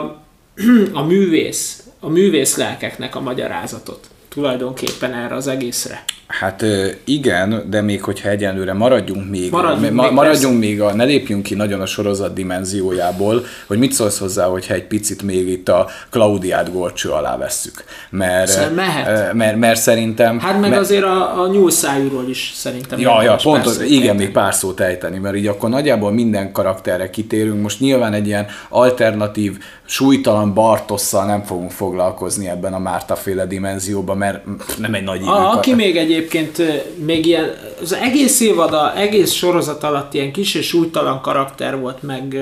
[0.93, 6.04] a művész, a művész lelkeknek a magyarázatot tulajdonképpen erre az egészre.
[6.28, 6.65] Hát
[7.04, 11.44] igen, de még hogyha egyenlőre maradjunk még, maradjunk, ma, még, maradjunk még a, ne lépjünk
[11.44, 15.88] ki nagyon a sorozat dimenziójából, hogy mit szólsz hozzá, hogyha egy picit még itt a
[16.10, 17.84] Klaudiát gorcső alá vesszük.
[18.10, 19.34] Mert, szóval mehet.
[19.34, 20.39] Mert, mert, szerintem...
[20.39, 23.00] Hát meg mert, azért a, a nyúlszájúról is szerintem.
[23.00, 24.17] Ja, ja, pont, az, igen, ejteni.
[24.17, 27.62] még pár szót ejteni, mert így akkor nagyjából minden karakterre kitérünk.
[27.62, 34.17] Most nyilván egy ilyen alternatív, súlytalan Bartosszal nem fogunk foglalkozni ebben a Márta féle dimenzióban,
[34.22, 34.46] mert
[34.78, 36.62] nem egy nagy a, Aki még egy egyébként
[37.06, 42.02] még ilyen, az egész évad, a egész sorozat alatt ilyen kis és újtalan karakter volt,
[42.04, 42.38] meg,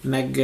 [0.00, 0.40] meg,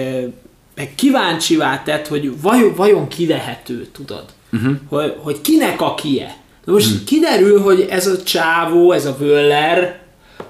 [0.74, 4.24] meg kíváncsivá tett, hogy vajon, vajon ki lehető, tudod?
[4.52, 4.76] Uh-huh.
[4.88, 6.36] Hogy, hogy kinek a kie.
[6.64, 7.04] De most uh-huh.
[7.04, 10.01] kiderül, hogy ez a csávó, ez a Völler,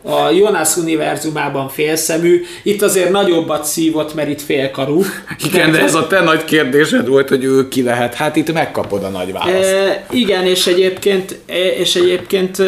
[0.02, 5.05] a Jonas univerzumában félszemű, itt azért nagyobbat szívott, mert itt félkarú.
[5.44, 8.14] Igen, de ez a te nagy kérdésed volt, hogy ő ki lehet.
[8.14, 9.72] Hát itt megkapod a nagy választ.
[9.72, 11.38] E, igen, és egyébként,
[11.78, 12.59] és egyébként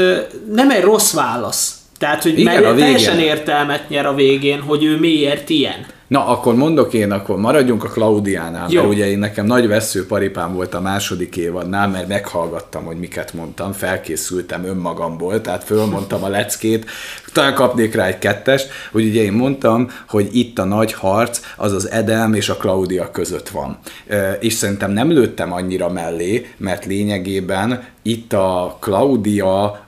[0.52, 1.74] nem egy rossz válasz.
[1.98, 5.86] Tehát, hogy igen, meg teljesen értelmet nyer a végén, hogy ő miért ilyen.
[6.06, 8.80] Na, akkor mondok én, akkor maradjunk a Klaudiánál, Jó.
[8.80, 13.72] mert ugye én nekem nagy veszőparipám volt a második évadnál, mert meghallgattam, hogy miket mondtam,
[13.72, 16.90] felkészültem önmagamból, tehát fölmondtam a leckét,
[17.32, 21.72] talán kapnék rá egy kettest, hogy ugye én mondtam, hogy itt a nagy harc az
[21.72, 23.78] az Edem és a Klaudia között van.
[24.40, 29.83] És szerintem nem lőttem annyira mellé, mert lényegében itt a Klaudia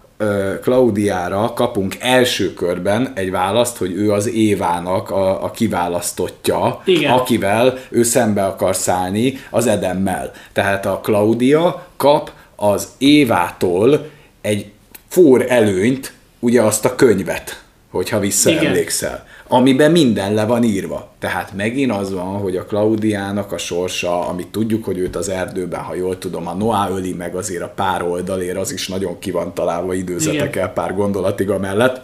[0.62, 7.12] Klaudiára kapunk első körben egy választ, hogy ő az Évának a, a kiválasztottja, Igen.
[7.12, 10.32] akivel ő szembe akar szállni az Edemmel.
[10.52, 14.70] Tehát a Klaudia kap az Évától egy
[15.08, 19.10] for előnyt, ugye azt a könyvet, hogyha visszaemlékszel.
[19.10, 21.08] Igen amiben minden le van írva.
[21.18, 25.80] Tehát megint az van, hogy a Klaudiának a sorsa, amit tudjuk, hogy őt az erdőben,
[25.80, 29.30] ha jól tudom, a Noá öli meg azért a pár oldalér, az is nagyon ki
[29.30, 32.00] van találva időzetekkel pár gondolatig a mellett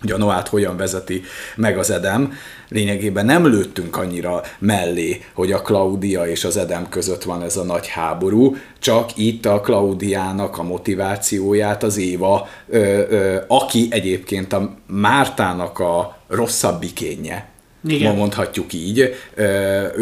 [0.00, 1.22] hogy a Noát hogyan vezeti
[1.56, 2.32] meg az Edem.
[2.68, 7.64] Lényegében nem lőttünk annyira mellé, hogy a Klaudia és az Edem között van ez a
[7.64, 14.74] nagy háború, csak itt a Klaudiának a motivációját az Éva, ö, ö, aki egyébként a
[14.86, 17.48] Mártának a rosszabbikénye,
[17.88, 18.12] Igen.
[18.12, 19.44] ma mondhatjuk így, ö,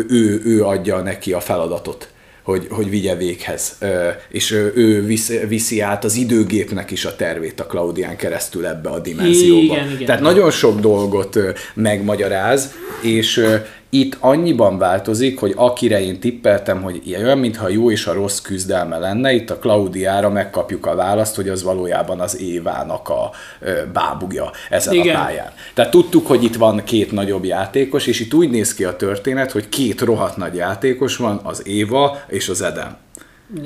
[0.08, 2.08] ő, ő adja neki a feladatot
[2.46, 3.78] hogy, hogy vigye véghez.
[4.28, 5.06] És ő
[5.48, 9.74] viszi át az időgépnek is a tervét a Klaudián keresztül ebbe a dimenzióba.
[9.74, 10.06] Igen, igen.
[10.06, 11.38] Tehát nagyon sok dolgot
[11.74, 13.44] megmagyaráz, és,
[13.90, 18.98] Itt annyiban változik, hogy akire én tippeltem, hogy olyan, mintha jó és a rossz küzdelme
[18.98, 23.30] lenne, itt a Klaudiára megkapjuk a választ, hogy az valójában az Évának a
[23.92, 25.16] bábugja ezen Igen.
[25.16, 25.52] a pályán.
[25.74, 29.52] Tehát tudtuk, hogy itt van két nagyobb játékos, és itt úgy néz ki a történet,
[29.52, 32.96] hogy két rohadt nagy játékos van, az Éva és az Edem.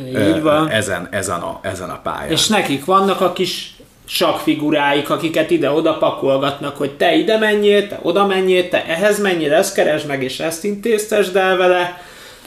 [0.07, 0.69] Így van.
[0.69, 2.31] Ezen, ezen, a, ezen a pályán.
[2.31, 3.75] És nekik vannak a kis
[4.11, 9.75] sakfiguráik, akiket ide-oda pakolgatnak, hogy te ide menjél, te oda menjél, te ehhez menjél, ezt
[9.75, 12.03] keresd meg, és ezt intéztesd el vele.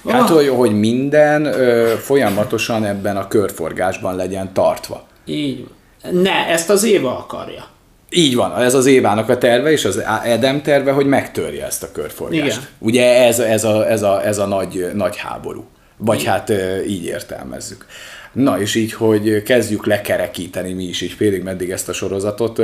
[0.08, 0.36] Hát, oh.
[0.36, 5.08] hogy, hogy minden ö, folyamatosan ebben a körforgásban legyen tartva.
[5.26, 6.22] Így van.
[6.22, 7.66] Ne, ezt az Éva akarja.
[8.10, 11.92] Így van, ez az Évának a terve, és az Edem terve, hogy megtörje ezt a
[11.92, 12.44] körforgást.
[12.44, 12.60] Igen.
[12.80, 15.66] Ugye ez, ez, a, ez, a, ez a nagy, nagy háború.
[15.98, 16.32] Vagy Igen.
[16.32, 16.52] hát
[16.88, 17.86] így értelmezzük.
[18.34, 22.62] Na, és így, hogy kezdjük lekerekíteni mi is így félig meddig ezt a sorozatot,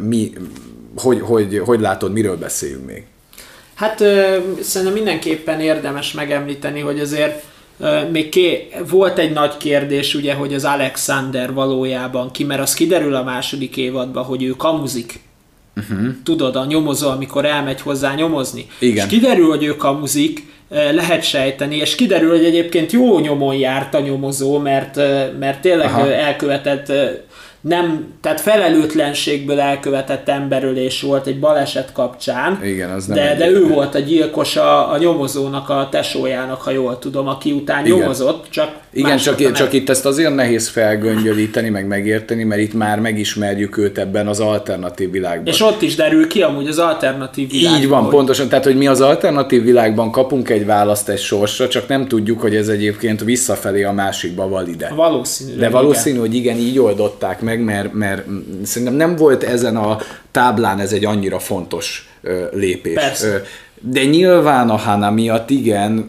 [0.00, 0.32] mi,
[0.96, 3.04] hogy, hogy, hogy látod, miről beszéljünk még?
[3.74, 3.98] Hát
[4.60, 7.44] szerintem mindenképpen érdemes megemlíteni, hogy azért
[8.10, 13.14] még ké, volt egy nagy kérdés, ugye, hogy az Alexander valójában ki, mert az kiderül
[13.14, 15.20] a második évadban, hogy ő kamuzik.
[15.76, 16.06] Uh-huh.
[16.24, 18.66] Tudod, a nyomozó, amikor elmegy hozzá nyomozni.
[18.78, 19.06] Igen.
[19.06, 24.00] És kiderül, hogy ő kamuzik, lehet sejteni, és kiderül, hogy egyébként jó nyomon járt a
[24.00, 24.96] nyomozó, mert,
[25.38, 26.12] mert tényleg Aha.
[26.12, 26.92] elkövetett
[27.60, 33.68] nem, tehát felelőtlenségből elkövetett emberölés volt egy baleset kapcsán, Igen, az nem de, de ő
[33.68, 37.98] volt a gyilkos a, a nyomozónak, a tesójának, ha jól tudom, aki után Igen.
[37.98, 43.00] nyomozott, csak Igen, csak, csak itt ezt azért nehéz felgöngyölíteni, meg megérteni, mert itt már
[43.00, 45.46] megismerjük őt ebben az alternatív világban.
[45.46, 47.80] És ott is derül ki amúgy az alternatív világban.
[47.80, 48.10] Így van, hogy...
[48.10, 52.40] pontosan, tehát hogy mi az alternatív világban kapunk egy választ egy sorsra, csak nem tudjuk,
[52.40, 54.92] hogy ez egyébként visszafelé a másikba valide.
[54.94, 55.56] Valószínű.
[55.56, 56.28] De valószínű, igen.
[56.28, 58.26] hogy igen, így oldották meg, mert, mert
[58.62, 59.98] szerintem nem volt ezen a
[60.30, 62.94] táblán ez egy annyira fontos ö, lépés.
[62.94, 63.42] Persze.
[63.80, 66.06] De nyilván a Hana miatt igen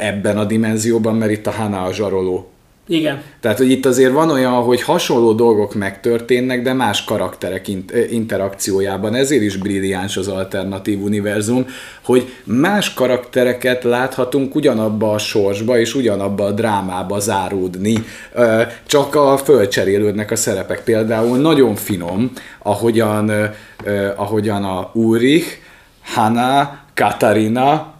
[0.00, 2.48] ebben a dimenzióban, mert itt a Hana a zsaroló
[2.86, 3.22] igen.
[3.40, 7.68] Tehát, hogy itt azért van olyan, hogy hasonló dolgok megtörténnek, de más karakterek
[8.10, 9.14] interakciójában.
[9.14, 11.66] Ezért is brilliáns az alternatív univerzum,
[12.04, 18.04] hogy más karaktereket láthatunk ugyanabba a sorsba és ugyanabba a drámába záródni.
[18.86, 20.84] Csak a fölcserélődnek a szerepek.
[20.84, 23.32] Például nagyon finom, ahogyan,
[24.16, 25.46] ahogyan a Ulrich,
[26.02, 27.94] Hanna, Katarina,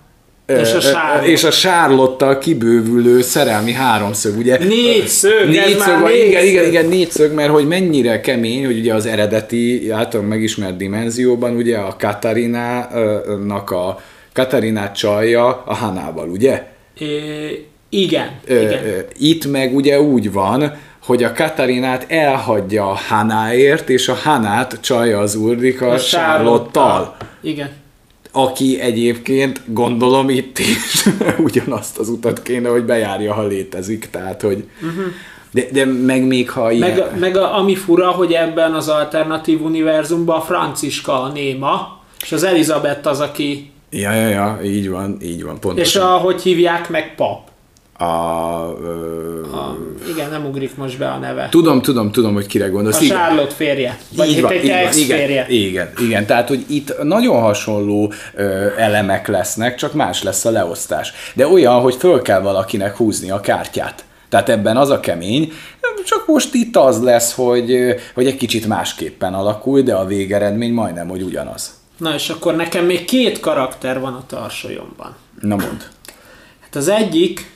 [0.47, 1.27] és a, Charlotte.
[1.27, 4.59] és a Charlotte kibővülő szerelmi háromszög, ugye?
[4.59, 6.29] Négyszög, négyszög, van, négyszög.
[6.29, 11.57] Igen, igen, igen, négyszög, mert hogy mennyire kemény, hogy ugye az eredeti, általában megismert dimenzióban,
[11.57, 14.01] ugye a Katarinának a
[14.33, 16.63] Katarinát csalja a Hanával, ugye?
[16.99, 17.07] É,
[17.89, 19.05] igen, ö, igen.
[19.19, 25.19] Itt meg ugye úgy van, hogy a Katarinát elhagyja a Hanáért, és a Hanát csalja
[25.19, 27.17] az Urdika a Charlotte-tal.
[27.43, 27.83] Igen
[28.37, 31.05] aki egyébként gondolom itt is
[31.47, 34.09] ugyanazt az utat kéne, hogy bejárja, ha létezik.
[34.11, 35.05] Tehát, hogy uh-huh.
[35.51, 36.91] de, de meg még ha ilyen...
[36.91, 42.33] Meg, meg a, ami fura, hogy ebben az alternatív univerzumban a Franciska a néma, és
[42.33, 43.71] az Elizabeth az, aki...
[43.91, 46.03] Ja, ja, ja, így van, így van, pontosan.
[46.03, 47.53] És ahogy hívják meg pap
[47.99, 49.77] a, a...
[50.09, 51.49] Igen, nem ugrik most be a neve.
[51.51, 53.01] Tudom, tudom, tudom, hogy kire gondolsz.
[53.01, 53.99] A Charlotte férje.
[54.17, 59.27] Vagy így van, egy így igen, igen, igen, tehát, hogy itt nagyon hasonló ö, elemek
[59.27, 61.13] lesznek, csak más lesz a leosztás.
[61.35, 64.05] De olyan, hogy föl kell valakinek húzni a kártyát.
[64.29, 65.53] Tehát ebben az a kemény,
[66.05, 71.09] csak most itt az lesz, hogy, hogy egy kicsit másképpen alakul, de a végeredmény majdnem,
[71.09, 71.75] hogy ugyanaz.
[71.97, 75.15] Na és akkor nekem még két karakter van a tarsolyomban.
[75.41, 75.89] Na mond.
[76.61, 77.54] Hát az egyik,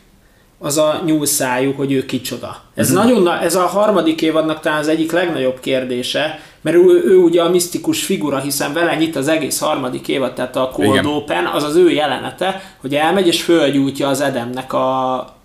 [0.58, 2.56] az a nyúlszájú, hogy ő kicsoda.
[2.74, 3.04] Ez, uh-huh.
[3.04, 7.48] nagyon, ez a harmadik évadnak talán az egyik legnagyobb kérdése, mert ő, ő ugye a
[7.48, 11.06] misztikus figura, hiszen vele nyit az egész harmadik évad, tehát a Cold Igen.
[11.06, 15.37] Open, az az ő jelenete, hogy elmegy és fölgyújtja az Edemnek a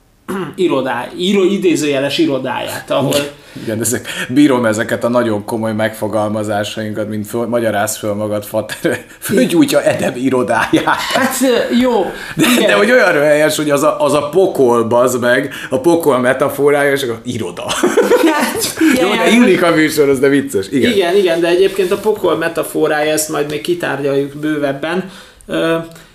[0.55, 3.15] irodá, író, idézőjeles irodáját, ahol
[3.61, 9.81] igen, ezek, bírom ezeket a nagyon komoly megfogalmazásainkat, mint föl, magyaráz föl magad, Fater, fölgyújtja
[9.81, 10.99] Edem irodáját.
[11.13, 11.35] Hát
[11.81, 12.11] jó.
[12.35, 12.67] De, igen.
[12.67, 16.91] de hogy olyan helyes, hogy az a, az a pokol, bazd meg, a pokol metaforája,
[16.91, 17.65] és akkor iroda.
[18.33, 20.65] Hát, igen, jó, de illik a műsor, az de vicces.
[20.71, 20.91] Igen.
[20.91, 25.11] igen, igen, de egyébként a pokol metaforája, ezt majd még kitárgyaljuk bővebben.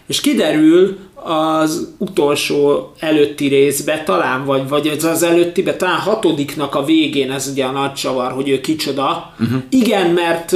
[0.08, 6.84] És kiderül, az utolsó előtti részbe, talán, vagy, vagy az, az előttibe, talán hatodiknak a
[6.84, 9.34] végén ez ugye a nagy csavar, hogy ő kicsoda.
[9.40, 9.62] Uh-huh.
[9.70, 10.52] Igen, mert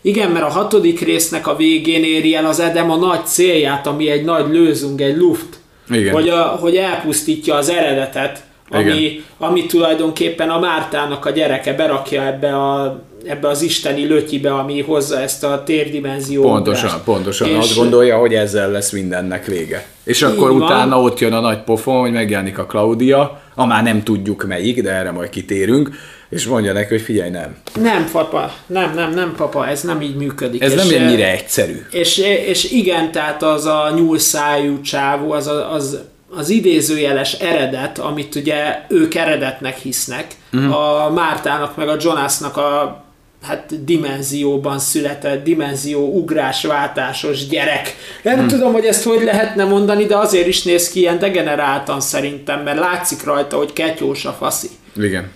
[0.00, 4.08] igen, mert a hatodik résznek a végén éri el az Edem a nagy célját, ami
[4.10, 5.60] egy nagy lőzung, egy luft.
[5.90, 6.12] Igen.
[6.12, 12.56] Hogy, a, hogy elpusztítja az eredetet, ami, ami tulajdonképpen a Mártának a gyereke berakja ebbe
[12.56, 16.42] a ebbe az isteni lötyibe, ami hozza ezt a térdimenzió.
[16.42, 17.48] Pontosan, pontosan.
[17.48, 19.86] És azt gondolja, hogy ezzel lesz mindennek vége.
[20.04, 20.62] És akkor van.
[20.62, 24.82] utána ott jön a nagy pofon, hogy megjelenik a Claudia, a már nem tudjuk melyik,
[24.82, 25.90] de erre majd kitérünk,
[26.28, 27.56] és mondja neki, hogy figyelj, nem.
[27.80, 30.62] Nem, papa, nem, nem, nem, papa, ez nem így működik.
[30.62, 31.86] Ez és, nem ennyire egyszerű.
[31.90, 36.00] És, és igen, tehát az a nyúlszájú csávó, az, az,
[36.30, 41.04] az idézőjeles eredet, amit ugye ők eredetnek hisznek, uh-huh.
[41.04, 43.02] a Mártának meg a Jonasnak a
[43.42, 47.96] hát dimenzióban született, dimenzió ugrásváltásos gyerek.
[48.22, 48.48] Nem hmm.
[48.48, 52.78] tudom, hogy ezt hogy lehetne mondani, de azért is néz ki ilyen degeneráltan szerintem, mert
[52.78, 54.68] látszik rajta, hogy ketyós a faszi.
[54.96, 55.30] Igen.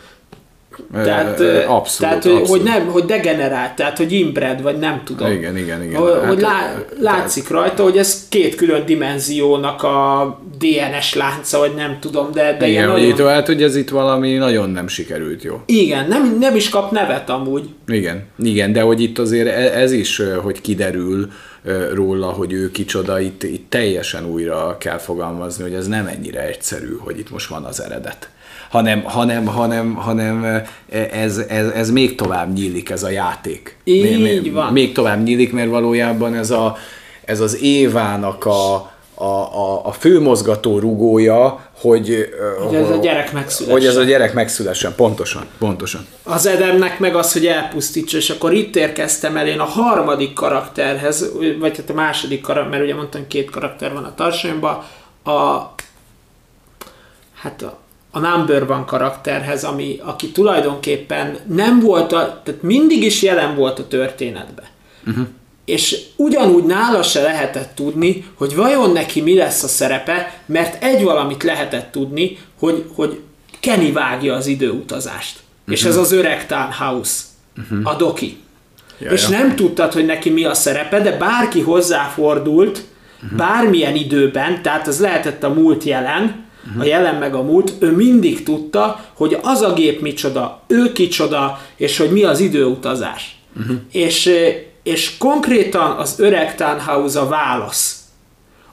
[0.93, 2.49] Tehát, abszolút, tehát abszolút.
[2.49, 5.31] hogy nem, hogy degenerált, tehát hogy inbred, vagy nem tudom.
[5.31, 6.01] Igen, igen, igen.
[6.01, 7.65] Hogy, hát, hogy lá, látszik tehát...
[7.65, 12.89] rajta, hogy ez két külön dimenziónak a DNS lánca, vagy nem tudom, de, de igen,
[12.89, 13.09] nagyon...
[13.09, 15.61] itt, hát, hogy ez itt valami nagyon nem sikerült jó.
[15.67, 17.69] Igen, nem, nem is kap nevet amúgy.
[17.87, 21.29] Igen, igen, de hogy itt azért e- ez is, hogy kiderül,
[21.93, 26.97] róla, hogy ő kicsoda, itt, itt teljesen újra kell fogalmazni, hogy ez nem ennyire egyszerű,
[26.99, 28.31] hogy itt most van az eredet
[28.73, 30.63] hanem, hanem, hanem, hanem
[31.11, 33.77] ez, ez, ez még tovább nyílik ez a játék.
[33.85, 34.73] Így még, van.
[34.73, 36.77] Még tovább nyílik, mert valójában ez, a,
[37.25, 38.75] ez az Évának a,
[39.15, 42.29] a, a, a főmozgató rugója, hogy,
[42.69, 43.79] hogy ez a gyerek megszülessen.
[43.79, 46.07] Hogy ez a gyerek megszülessen, pontosan, pontosan.
[46.23, 51.33] Az Edemnek meg az, hogy elpusztítsa, és akkor itt érkeztem el én a harmadik karakterhez,
[51.59, 54.83] vagy hát a második karakter, mert ugye mondtam, két karakter van a tarsonyban,
[55.25, 55.71] a
[57.35, 57.82] hát a,
[58.15, 63.79] a number van karakterhez, ami, aki tulajdonképpen nem volt, a, tehát mindig is jelen volt
[63.79, 64.65] a történetben.
[65.07, 65.27] Uh-huh.
[65.65, 71.03] És ugyanúgy nála se lehetett tudni, hogy vajon neki mi lesz a szerepe, mert egy
[71.03, 73.21] valamit lehetett tudni, hogy, hogy
[73.61, 75.39] Kenny vágja az időutazást.
[75.61, 75.75] Uh-huh.
[75.75, 77.23] És ez az öreg Townhouse,
[77.57, 77.93] uh-huh.
[77.93, 78.37] a doki.
[78.99, 79.13] Jaja.
[79.13, 82.85] És nem tudtad, hogy neki mi a szerepe, de bárki hozzáfordult,
[83.23, 83.39] uh-huh.
[83.39, 86.45] bármilyen időben, tehát az lehetett a múlt jelen.
[86.79, 91.61] A jelen meg a múlt, ő mindig tudta, hogy az a gép micsoda, ő kicsoda,
[91.77, 93.37] és hogy mi az időutazás.
[93.61, 93.77] Uh-huh.
[93.91, 94.31] És,
[94.83, 98.01] és konkrétan az öreg Tannhaus a válasz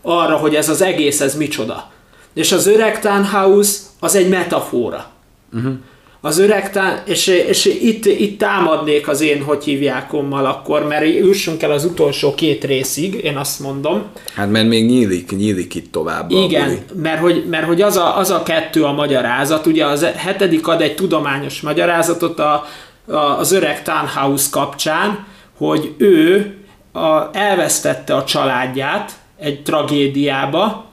[0.02, 1.92] arra, hogy ez az egész, ez micsoda.
[2.34, 5.12] És az öreg Tannhaus az egy metafora.
[5.54, 5.74] Uh-huh
[6.22, 11.64] az öreg tá- és, és itt, itt támadnék az én, hogy hívjákommal akkor, mert jussunk
[11.64, 14.04] el az utolsó két részig, én azt mondom.
[14.36, 16.32] Hát mert még nyílik, nyílik itt tovább.
[16.32, 20.68] Igen, mert hogy, mert hogy az, a, az a kettő a magyarázat, ugye az hetedik
[20.68, 22.66] ad egy tudományos magyarázatot a,
[23.06, 25.26] a, az öreg Tannhaus kapcsán,
[25.58, 26.54] hogy ő
[26.92, 30.89] a, elvesztette a családját egy tragédiába,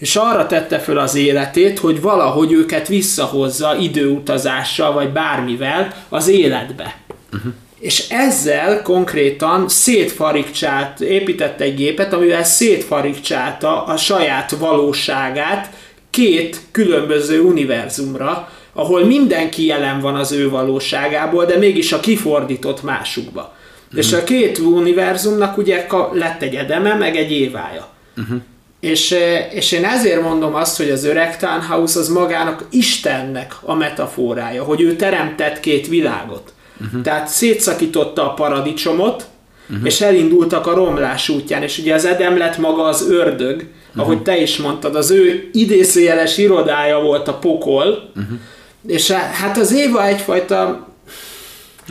[0.00, 6.96] és arra tette föl az életét, hogy valahogy őket visszahozza időutazással, vagy bármivel az életbe.
[7.32, 7.52] Uh-huh.
[7.78, 15.70] És ezzel konkrétan szétfarigcsált, épített egy gépet, amivel szétfarigcsálta a saját valóságát
[16.10, 23.54] két különböző univerzumra, ahol mindenki jelen van az ő valóságából, de mégis a kifordított másukba.
[23.84, 23.98] Uh-huh.
[23.98, 27.88] És a két univerzumnak ugye lett egy edeme, meg egy évája.
[28.16, 28.40] Uh-huh.
[28.80, 29.16] És,
[29.50, 34.80] és én ezért mondom azt, hogy az öreg Tannhaus az magának Istennek a metaforája, hogy
[34.80, 36.52] ő teremtett két világot.
[36.84, 37.02] Uh-huh.
[37.02, 39.26] Tehát szétszakította a paradicsomot,
[39.70, 39.86] uh-huh.
[39.86, 44.02] és elindultak a romlás útján, és ugye az Edem lett maga az ördög, uh-huh.
[44.02, 48.38] ahogy te is mondtad, az ő idézőjeles irodája volt a pokol, uh-huh.
[48.86, 50.88] és hát az Éva egyfajta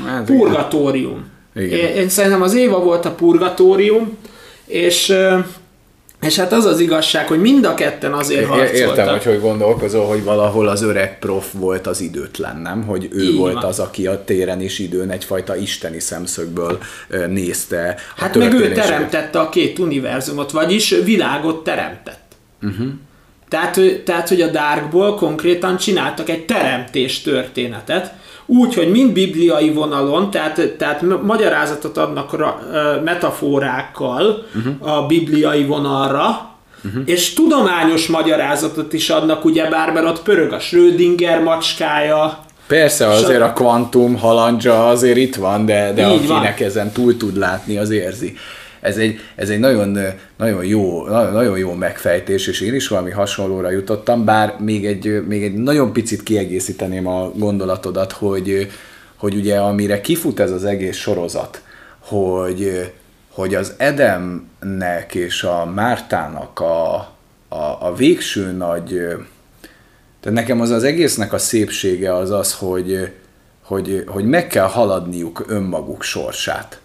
[0.06, 1.26] hát, purgatórium.
[1.56, 1.80] Igen.
[1.80, 4.18] Én, én szerintem az Éva volt a purgatórium,
[4.66, 5.14] és
[6.22, 8.98] és hát az az igazság, hogy mind a ketten azért harcoltak.
[8.98, 12.84] Értem, hogy hogy gondolkozol, hogy valahol az öreg prof volt az időtlen, nem?
[12.84, 13.64] Hogy ő Így volt van.
[13.64, 16.78] az, aki a téren és időn egyfajta isteni szemszögből
[17.28, 17.96] nézte.
[18.16, 22.36] Hát meg ő teremtette a két univerzumot, vagyis világot teremtett.
[22.62, 22.88] Uh-huh.
[23.50, 28.14] Tehát, tehát, hogy a Darkból konkrétan csináltak egy teremtés történetet,
[28.50, 32.60] úgy, hogy mind bibliai vonalon, tehát, tehát magyarázatot adnak ra,
[33.04, 34.94] metaforákkal uh-huh.
[34.96, 36.50] a bibliai vonalra,
[36.86, 37.04] uh-huh.
[37.06, 43.42] és tudományos magyarázatot is adnak, ugye bár, mert ott pörög a Schrödinger macskája, Persze, azért
[43.42, 46.68] a kvantum halandzsa azért itt van, de, de akinek van.
[46.68, 48.38] ezen túl tud látni, az érzi
[48.82, 49.98] ez egy, ez egy nagyon,
[50.38, 55.44] nagyon, jó, nagyon jó megfejtés, és én is valami hasonlóra jutottam, bár még egy, még
[55.44, 58.72] egy nagyon picit kiegészíteném a gondolatodat, hogy,
[59.16, 61.62] hogy ugye amire kifut ez az egész sorozat,
[62.00, 62.92] hogy,
[63.30, 66.96] hogy az Edemnek és a Mártának a,
[67.48, 68.88] a, a végső nagy,
[70.20, 73.14] tehát nekem az az egésznek a szépsége az az, hogy,
[73.64, 76.80] hogy, hogy meg kell haladniuk önmaguk sorsát.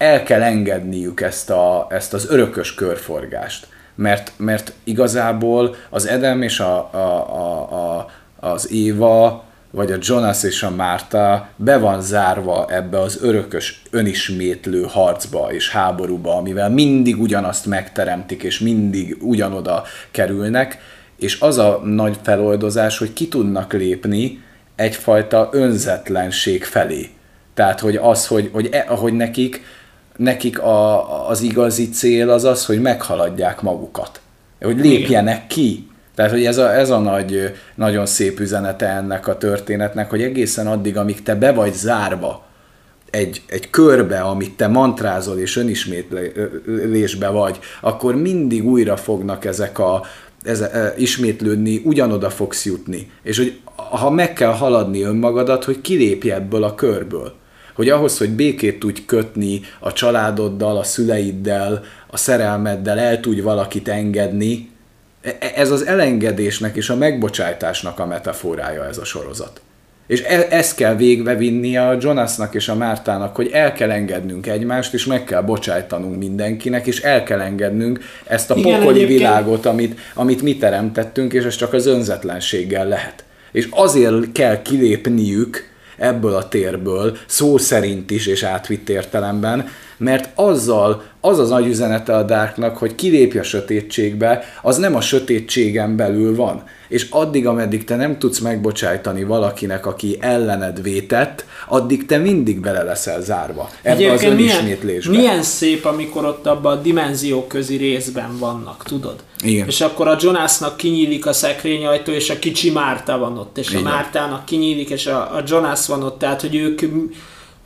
[0.00, 3.66] El kell engedniük ezt, a, ezt az örökös körforgást.
[3.94, 6.96] Mert, mert igazából az Edem és a, a,
[7.36, 13.18] a, a, az Éva vagy a Jonas és a Márta be van zárva ebbe az
[13.22, 20.78] örökös, önismétlő harcba és háborúba, amivel mindig ugyanazt megteremtik, és mindig ugyanoda kerülnek,
[21.16, 24.42] és az a nagy feloldozás, hogy ki tudnak lépni
[24.76, 27.08] egyfajta önzetlenség felé.
[27.54, 29.78] Tehát, hogy az, hogy, hogy, e, hogy nekik,
[30.20, 34.20] nekik a, az igazi cél az az, hogy meghaladják magukat.
[34.60, 39.36] Hogy lépjenek ki tehát, hogy ez a, ez a nagy, nagyon szép üzenete ennek a
[39.36, 42.44] történetnek, hogy egészen addig, amíg te be vagy zárva
[43.10, 50.02] egy, egy körbe, amit te mantrázol és önismétlésbe vagy, akkor mindig újra fognak ezek a,
[50.42, 53.10] ez, e, ismétlődni, ugyanoda fogsz jutni.
[53.22, 57.32] És hogy ha meg kell haladni önmagadat, hogy kilépj ebből a körből.
[57.80, 63.88] Hogy ahhoz, hogy békét tudj kötni a családoddal, a szüleiddel, a szerelmeddel, el tudj valakit
[63.88, 64.70] engedni,
[65.22, 69.60] E, e, ez az elengedésnek és a megbocsájtásnak a metaforája ez a sorozat.
[70.06, 74.46] És e, ezt kell végbe vinni a Jonasnak és a Mártának, hogy el kell engednünk
[74.46, 79.18] egymást, és meg kell bocsájtanunk mindenkinek, és el kell engednünk ezt a Igen, pokoli egyébként...
[79.18, 83.24] világot, amit, amit mi teremtettünk, és ez csak az önzetlenséggel lehet.
[83.52, 85.69] És azért kell kilépniük
[86.00, 89.68] ebből a térből, szó szerint is és átvitt értelemben,
[90.00, 95.00] mert azzal az az nagy üzenete a Darknak, hogy kilépj a sötétségbe, az nem a
[95.00, 96.62] sötétségen belül van.
[96.88, 102.82] És addig, ameddig te nem tudsz megbocsájtani valakinek, aki ellened vétett, addig te mindig bele
[102.82, 105.10] leszel zárva ebbe az önismétlésbe.
[105.10, 109.16] Milyen, milyen szép, amikor ott abban a dimenziók közi részben vannak, tudod?
[109.42, 109.66] Igen.
[109.66, 113.86] És akkor a Jonasnak kinyílik a szekrényajtó, és a kicsi Márta van ott, és Igen.
[113.86, 116.80] a Mártának kinyílik, és a, a Jonas van ott, tehát hogy ők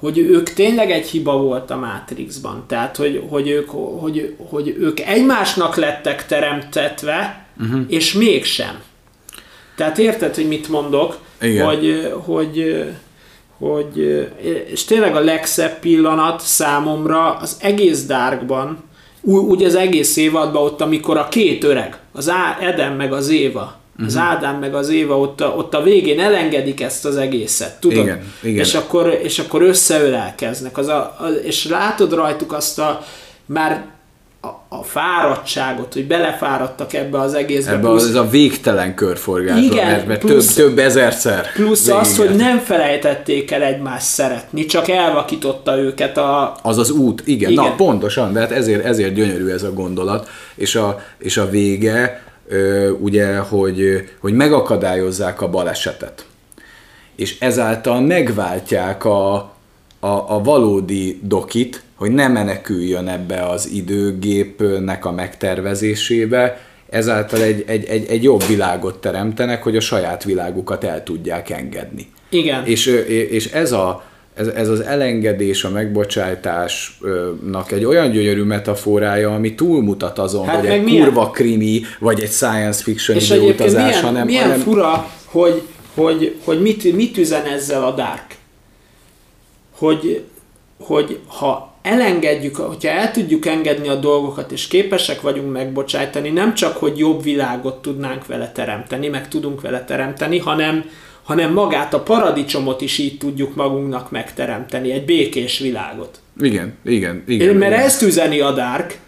[0.05, 2.64] hogy ők tényleg egy hiba volt a Matrixban.
[2.66, 7.80] Tehát, hogy, hogy, ők, hogy, hogy ők egymásnak lettek teremtetve, uh-huh.
[7.88, 8.82] és mégsem.
[9.76, 11.18] Tehát érted, hogy mit mondok?
[11.40, 11.66] Igen.
[11.66, 12.84] Hogy, hogy,
[13.59, 14.26] hogy,
[14.70, 18.84] és tényleg a legszebb pillanat számomra az egész Darkban,
[19.22, 22.30] úgy az egész évadban ott, amikor a két öreg, az
[22.61, 24.07] Eden meg az Éva, Uh-huh.
[24.07, 28.05] Az Ádám meg az Éva ott a, ott a végén elengedik ezt az egészet, tudod?
[28.05, 28.64] Igen, igen.
[28.64, 30.78] És, akkor, és akkor összeölelkeznek.
[30.78, 33.05] Az a, a, és látod rajtuk azt a
[33.47, 33.84] már
[34.45, 37.72] a, a fáradtságot, hogy belefáradtak ebbe az egészbe.
[37.72, 41.53] Ebbe plusz, az a végtelen körforgásba, igen, mert, mert plusz, több, több ezerszer.
[41.53, 46.57] Plusz az, hogy nem felejtették el egymást szeretni, csak elvakította őket a...
[46.62, 47.64] Az az út, igen, igen.
[47.64, 52.22] na pontosan, de hát ezért, ezért gyönyörű ez a gondolat, és a, és a vége,
[53.01, 56.26] ugye, hogy, hogy megakadályozzák a balesetet.
[57.16, 65.12] És ezáltal megváltják a, a, a valódi dokit, hogy ne meneküljön ebbe az időgépnek a
[65.12, 71.51] megtervezésébe, ezáltal egy, egy, egy, egy jobb világot teremtenek, hogy a saját világukat el tudják
[71.51, 72.07] engedni.
[72.28, 72.66] Igen.
[72.66, 72.86] És,
[73.30, 74.05] és ez a,
[74.35, 80.68] ez, ez az elengedés, a megbocsátásnak egy olyan gyönyörű metaforája, ami túlmutat azon, hát hogy
[80.68, 81.05] egy milyen...
[81.05, 84.26] kurva krimi, vagy egy science fiction És időutazás, milyen, hanem...
[84.26, 84.61] milyen hanem...
[84.61, 85.62] fura, hogy,
[85.95, 88.37] hogy, hogy mit, mit üzen ezzel a Dark?
[89.76, 90.24] Hogy,
[90.78, 96.76] hogy ha elengedjük, hogyha el tudjuk engedni a dolgokat, és képesek vagyunk megbocsájtani, nem csak,
[96.76, 100.85] hogy jobb világot tudnánk vele teremteni, meg tudunk vele teremteni, hanem,
[101.25, 106.20] hanem magát a paradicsomot is így tudjuk magunknak megteremteni, egy békés világot.
[106.41, 107.49] Igen, igen, igen.
[107.49, 107.85] Én, mert igen.
[107.85, 108.99] ezt üzeni a Dark,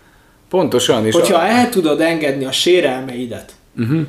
[0.49, 1.07] Pontosan.
[1.07, 1.47] És hogyha a...
[1.47, 4.01] el tudod engedni a sérelmeidet, uh-huh.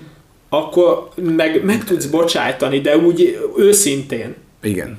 [0.49, 4.35] akkor meg, meg tudsz bocsájtani, de úgy őszintén.
[4.61, 4.97] Igen.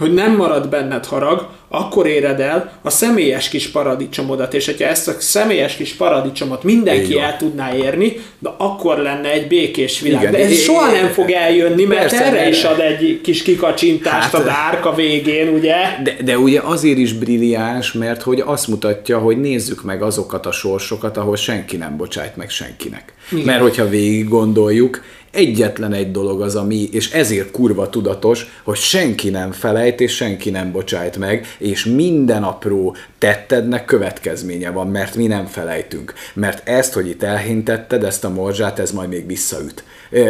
[0.00, 5.08] Hogy nem marad benned harag, akkor éred el a személyes kis paradicsomodat, és hogyha ezt
[5.08, 10.20] a személyes kis paradicsomot mindenki el tudná érni, de akkor lenne egy békés világ.
[10.20, 13.42] Igen, de ez é, soha nem fog eljönni, mert persze, erre is ad egy kis
[13.42, 15.74] kikacsintást hát, a dárka végén, ugye?
[16.02, 20.52] De, de ugye azért is brilliáns, mert hogy azt mutatja, hogy nézzük meg azokat a
[20.52, 23.12] sorsokat, ahol senki nem bocsájt meg senkinek.
[23.30, 23.44] Igen.
[23.44, 25.00] Mert hogyha végig gondoljuk,
[25.30, 30.50] egyetlen egy dolog az, ami, és ezért kurva tudatos, hogy senki nem felejt, és senki
[30.50, 36.14] nem bocsájt meg, és minden apró tettednek következménye van, mert mi nem felejtünk.
[36.34, 39.84] Mert ezt, hogy itt elhintetted, ezt a morzsát, ez majd még visszaüt.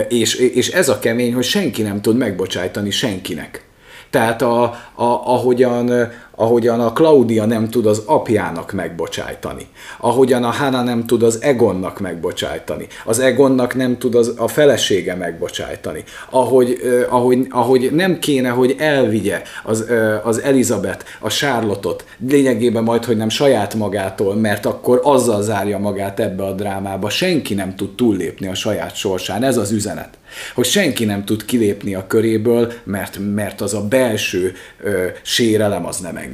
[0.09, 3.65] És, és ez a kemény, hogy senki nem tud megbocsájtani senkinek.
[4.11, 4.63] Tehát a,
[4.95, 9.67] a, ahogyan, ahogyan a Claudia nem tud az apjának megbocsájtani,
[9.99, 15.15] ahogyan a Hana nem tud az Egonnak megbocsájtani, az Egonnak nem tud az, a felesége
[15.15, 22.05] megbocsájtani, ahogy, eh, ahogy, ahogy nem kéne, hogy elvigye az, eh, az Elizabeth a Charlotte-ot,
[22.29, 27.55] lényegében majd, hogy nem saját magától, mert akkor azzal zárja magát ebbe a drámába, senki
[27.55, 30.19] nem tud túllépni a saját sorsán, ez az üzenet.
[30.55, 35.99] Hogy senki nem tud kilépni a köréből, mert, mert az a belső ö, sérelem az
[35.99, 36.30] nem engedi.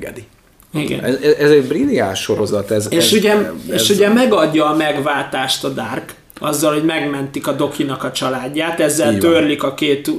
[0.75, 1.05] Igen.
[1.05, 2.71] Ez, ez egy brilliáns sorozat.
[2.71, 7.47] Ez, És, ez, ugye, ez, és ugye megadja a megváltást a Dark, azzal, hogy megmentik
[7.47, 9.31] a Dokinak a családját, ezzel Így van.
[9.31, 10.11] törlik a két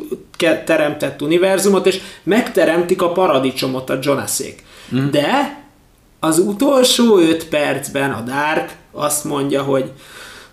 [0.66, 4.64] teremtett univerzumot, és megteremtik a paradicsomot a Jonasék.
[4.90, 5.02] Mhm.
[5.02, 5.10] Mm.
[5.12, 5.62] De
[6.20, 9.92] az utolsó öt percben a Dark azt mondja, hogy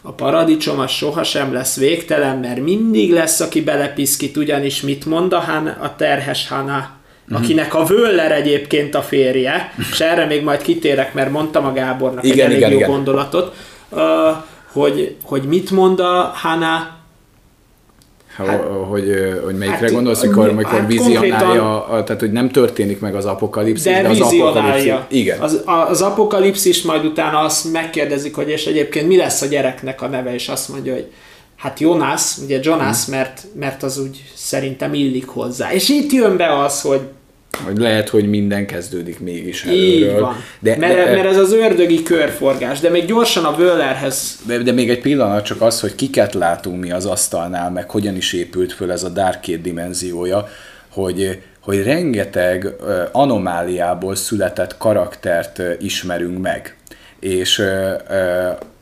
[0.02, 5.38] a paradicsom az sohasem lesz végtelen, mert mindig lesz, aki belepiszkít, ugyanis mit mond a,
[5.38, 6.90] Han, a terhes Hana,
[7.28, 7.42] Mhm.
[7.42, 12.24] akinek a Völler egyébként a férje, és erre még majd kitérek, mert mondtam a Gábornak
[12.24, 12.90] Igen, egy elég igen, jó igen.
[12.90, 13.54] gondolatot,
[13.88, 14.00] uh,
[14.72, 17.02] hogy, hogy mit mond a Hana,
[18.36, 22.50] Hát, hogy, hogy melyikre hát, gondolsz, mikor, hát mikor konkrétan- vizionálja, a, tehát hogy nem
[22.50, 24.92] történik meg az apokalipszis, de, de, az apokalipszis.
[25.08, 25.40] Igen.
[25.40, 30.06] Az, az apokalipszis majd utána azt megkérdezik, hogy és egyébként mi lesz a gyereknek a
[30.06, 31.06] neve, és azt mondja, hogy
[31.64, 33.14] hát Jonas, ugye Jonas, Hmm.
[33.14, 35.72] mert, mert az úgy szerintem illik hozzá.
[35.72, 37.00] És itt jön be az, hogy
[37.64, 40.20] Hogy lehet, hogy minden kezdődik mégis így előről.
[40.20, 40.36] van.
[40.58, 42.80] De, mert, de, mert ez az ördögi körforgás.
[42.80, 46.80] De még gyorsan a Wöllerhez de, de még egy pillanat csak az, hogy kiket látunk
[46.80, 50.48] mi az asztalnál, meg hogyan is épült föl ez a Dark két dimenziója,
[50.92, 52.66] hogy, hogy rengeteg
[53.12, 56.76] anomáliából született karaktert ismerünk meg.
[57.20, 57.62] És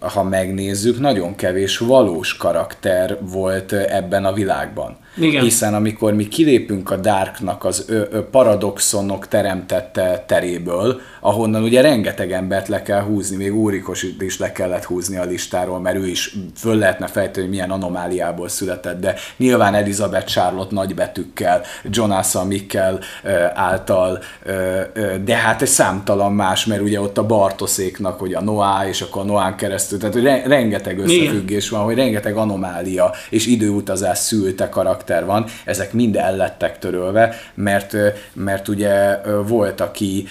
[0.09, 4.97] ha megnézzük, nagyon kevés valós karakter volt ebben a világban.
[5.17, 5.43] Igen.
[5.43, 12.33] Hiszen amikor mi kilépünk a Darknak az ö, ö, paradoxonok teremtette teréből, ahonnan ugye rengeteg
[12.33, 16.37] embert le kell húzni, még Úrikos is le kellett húzni a listáról, mert ő is
[16.57, 23.45] föl lehetne fejteni, hogy milyen anomáliából született, de nyilván Elizabeth Charlotte nagybetűkkel, Jonasa Mikkel ö,
[23.55, 28.41] által, ö, ö, de hát egy számtalan más, mert ugye ott a Bartoszéknak, hogy a
[28.41, 33.13] Noah, és akkor a Noán keresztül, tehát hogy re- rengeteg összefüggés van, hogy rengeteg anomália
[33.31, 37.97] és időutazás szülte karakter van, ezek mind el lettek törölve, mert,
[38.33, 40.27] mert ugye volt, aki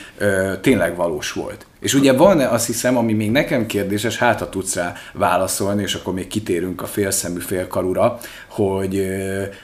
[0.62, 1.66] tényleg valós volt.
[1.80, 5.94] És ugye van azt hiszem, ami még nekem kérdéses, hát ha tudsz rá válaszolni, és
[5.94, 9.08] akkor még kitérünk a félszemű félkarura, hogy,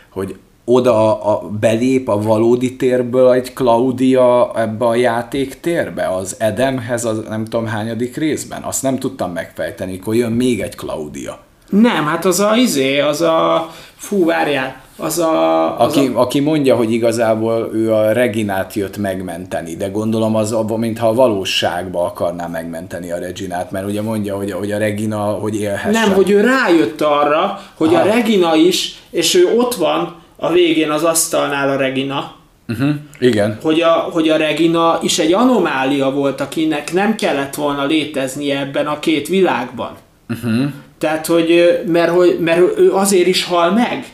[0.10, 0.36] hogy
[0.70, 7.45] oda a, belép a valódi térből egy Claudia ebbe a játéktérbe, az Edemhez, az nem
[7.45, 8.61] tudom hányadik részben?
[8.61, 11.39] Azt nem tudtam megfejteni, hogy jön még egy Claudia.
[11.70, 13.70] Nem, hát az a izé, az a...
[13.95, 15.80] Fú, várjál, az a...
[15.80, 20.51] Az Aki, a aki mondja, hogy igazából ő a Reginát jött megmenteni, de gondolom az,
[20.51, 25.18] abban, mintha a valóságba akarná megmenteni a Reginát, mert ugye mondja, hogy, hogy a Regina,
[25.18, 25.91] hogy élhessen.
[25.91, 28.07] nem, hogy ő rájött arra, hogy a Aha.
[28.07, 32.35] Regina is, és ő ott van a végén az asztalnál a Regina,
[32.69, 32.89] Uh-huh.
[33.19, 33.57] Igen.
[33.61, 38.88] hogy a, hogy a Regina is egy anomália volt, akinek nem kellett volna léteznie ebben
[38.88, 39.91] a két világban.
[40.29, 40.65] Uh-huh.
[40.97, 44.05] Tehát, hogy, mert, hogy, mert ő azért is hal meg.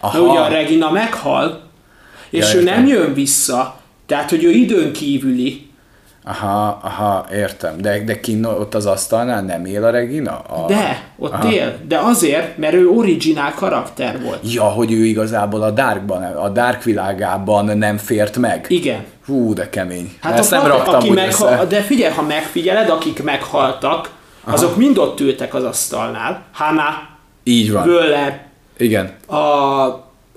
[0.00, 0.18] Aha.
[0.18, 1.62] Mert ugye a Regina meghal,
[2.30, 2.74] és Ja, ő értem.
[2.74, 3.80] nem jön vissza.
[4.06, 5.65] Tehát, hogy ő időn kívüli.
[6.28, 7.80] Aha, aha, értem.
[7.80, 10.38] De, de kinn ott az asztalnál nem él a Regina?
[10.38, 10.66] A...
[10.66, 11.52] De, ott Aha.
[11.52, 11.76] él.
[11.88, 14.52] De azért, mert ő originál karakter volt.
[14.52, 18.66] Ja, hogy ő igazából a Darkban, a Dark világában nem fért meg.
[18.68, 19.04] Igen.
[19.26, 20.12] Hú, de kemény.
[20.20, 21.64] Hát Ezt nem fat- raktam aki úgy meghal, össze.
[21.66, 24.10] De figyelj, ha megfigyeled, akik meghaltak,
[24.44, 26.42] azok mind ott ültek az asztalnál.
[26.52, 26.94] Hannah,
[27.44, 27.88] Így van.
[27.88, 28.40] Wöller,
[28.76, 29.36] Igen, a,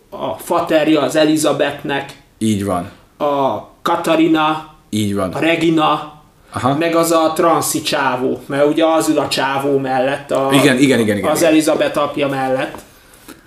[0.10, 2.90] a faterja az Elizabethnek, így van.
[3.18, 5.34] a Katarina, Így van.
[5.34, 6.14] a Regina,
[6.54, 6.76] Aha.
[6.78, 11.00] meg az a transzi csávó, mert ugye az ül a csávó mellett, a, Igen, igen,
[11.00, 11.52] igen, igen, az igen.
[11.52, 12.78] Elizabeth apja mellett.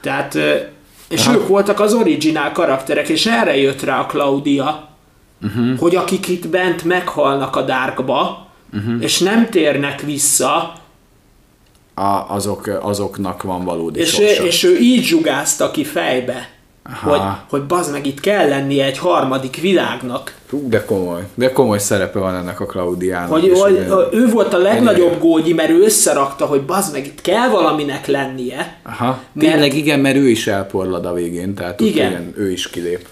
[0.01, 0.38] Tehát,
[1.09, 4.88] és ők voltak az originál karakterek, és erre jött rá a Claudia,
[5.43, 5.78] uh-huh.
[5.78, 8.86] hogy akik itt bent meghalnak a Darkba, Mhm.
[8.86, 9.03] uh-huh.
[9.03, 10.72] és nem térnek vissza,
[11.95, 14.43] A, azok, azoknak van valódi és, sorsa.
[14.43, 16.49] ő, és ő így zsugázta ki fejbe,
[17.03, 17.20] hogy,
[17.51, 20.34] hogy bazd meg itt kell lennie egy harmadik világnak.
[20.53, 21.20] Hú, de komoly.
[21.34, 23.30] De komoly szerepe van ennek a Klaudiának.
[23.30, 25.20] Hogy, hogy ő volt a legnagyobb Ennyire.
[25.20, 28.76] gógyi, mert ő összerakta, hogy bazd meg itt kell valaminek lennie.
[28.82, 32.11] Aha, Mert- tényleg igen, mert ő is elporlad a végén, tehát Igen.
[32.11, 33.07] igen, ő is kilép.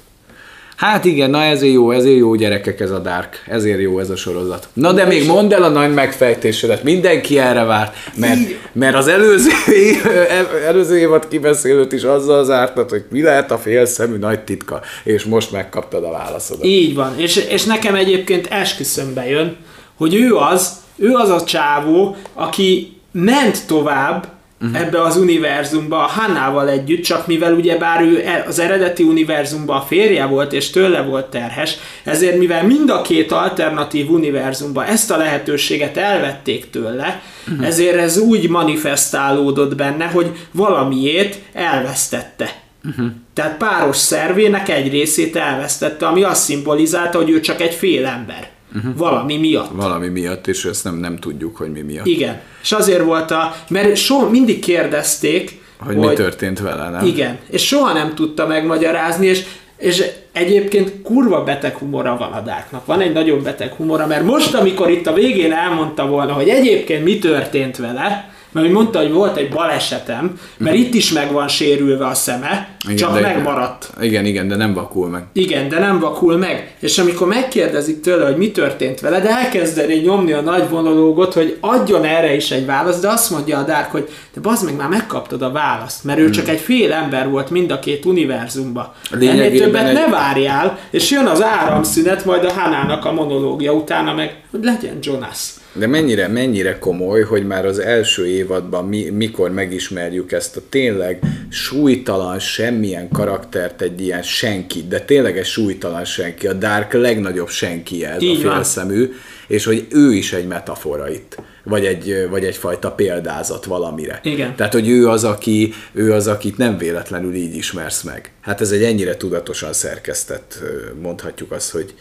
[0.81, 4.17] Hát igen, na ezért jó, ezért jó gyerekek ez a Dark, ezért jó ez a
[4.17, 4.69] sorozat.
[4.73, 8.41] Na de még mondd el a nagy megfejtésedet, mindenki erre várt, mert,
[8.73, 10.07] mert az előző, év,
[10.69, 15.53] előző évad kibeszélőt is azzal zártad, hogy mi lehet a félszemű nagy titka, és most
[15.53, 16.65] megkaptad a válaszodat.
[16.65, 19.57] Így van, és, és nekem egyébként esküszömbe jön,
[19.97, 24.29] hogy ő az, ő az a csávó, aki ment tovább,
[24.61, 24.81] uh-huh.
[24.81, 29.81] ebbe az univerzumba a Hannával együtt, csak mivel ugyebár ő e- az eredeti univerzumban a
[29.81, 35.17] férje volt és tőle volt terhes, ezért mivel mind a két alternatív univerzumban ezt a
[35.17, 37.67] lehetőséget elvették tőle, uh-huh.
[37.67, 42.51] ezért ez úgy manifestálódott benne, hogy valamiét elvesztette.
[42.85, 43.07] Uh-huh.
[43.35, 48.49] Tehát páros szervének egy részét elvesztette, ami azt szimbolizálta, hogy ő csak egy fél ember.
[48.77, 48.97] Uh-huh.
[48.97, 49.71] Valami miatt.
[49.73, 52.07] Valami miatt, és ezt nem, nem tudjuk, hogy mi miatt.
[52.07, 52.41] Igen.
[52.63, 53.55] És azért volt a...
[53.69, 57.07] Mert so, mindig kérdezték, hogy, hogy mi történt vele, nem?
[57.07, 57.39] Igen.
[57.51, 59.45] És soha nem tudta megmagyarázni, és,
[59.77, 62.87] és egyébként kurva beteg humora van a Darknak.
[62.87, 67.05] Van egy nagyon beteg humora, mert most, amikor itt a végén elmondta volna, hogy egyébként
[67.05, 71.49] mi történt vele, mert hogy mondta, hogy volt egy balesetem, mert itt is meg van
[71.49, 73.91] sérülve a szeme, igen, csak de megmaradt.
[74.01, 75.25] Igen, igen, de nem vakul meg.
[75.33, 76.75] Igen, de nem vakul meg.
[76.81, 81.57] És amikor megkérdezik tőle, hogy mi történt vele, de elkezdeni nyomni a nagy vonalógot, hogy
[81.61, 84.89] adjon erre is egy választ, de azt mondja a Dark, hogy de bazd meg, már
[84.89, 86.33] megkaptad a választ, mert ő hmm.
[86.33, 88.95] csak egy fél ember volt mind a két univerzumba.
[89.13, 89.95] Ennél többet egy...
[89.95, 94.99] ne várjál, és jön az áramszünet, majd a Hanának a monológia utána meg, hogy legyen
[95.01, 95.60] Jonas.
[95.73, 101.19] De mennyire, mennyire komoly, hogy már az első évadban mi, mikor megismerjük ezt a tényleg
[101.49, 108.05] súlytalan semmilyen karaktert, egy ilyen senki, de tényleg egy súlytalan senki, a Dark legnagyobb senki
[108.05, 109.13] ez Így a félszemű,
[109.47, 114.21] és hogy ő is egy metafora itt, vagy, egy, vagy egyfajta példázat valamire.
[114.23, 114.57] Igen.
[114.57, 118.33] Tehát, hogy ő az, aki, ő az, akit nem véletlenül így ismersz meg.
[118.41, 120.63] Hát ez egy ennyire tudatosan szerkesztett,
[121.03, 121.95] mondhatjuk azt, hogy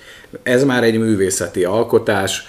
[0.44, 2.44] ez már egy művészeti alkotás,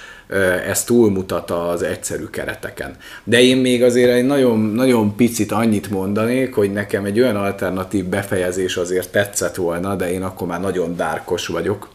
[0.69, 2.97] ez túlmutat az egyszerű kereteken.
[3.25, 8.05] De én még azért egy nagyon, nagyon picit annyit mondanék, hogy nekem egy olyan alternatív
[8.05, 11.89] befejezés azért tetszett volna, de én akkor már nagyon dárkos vagyok,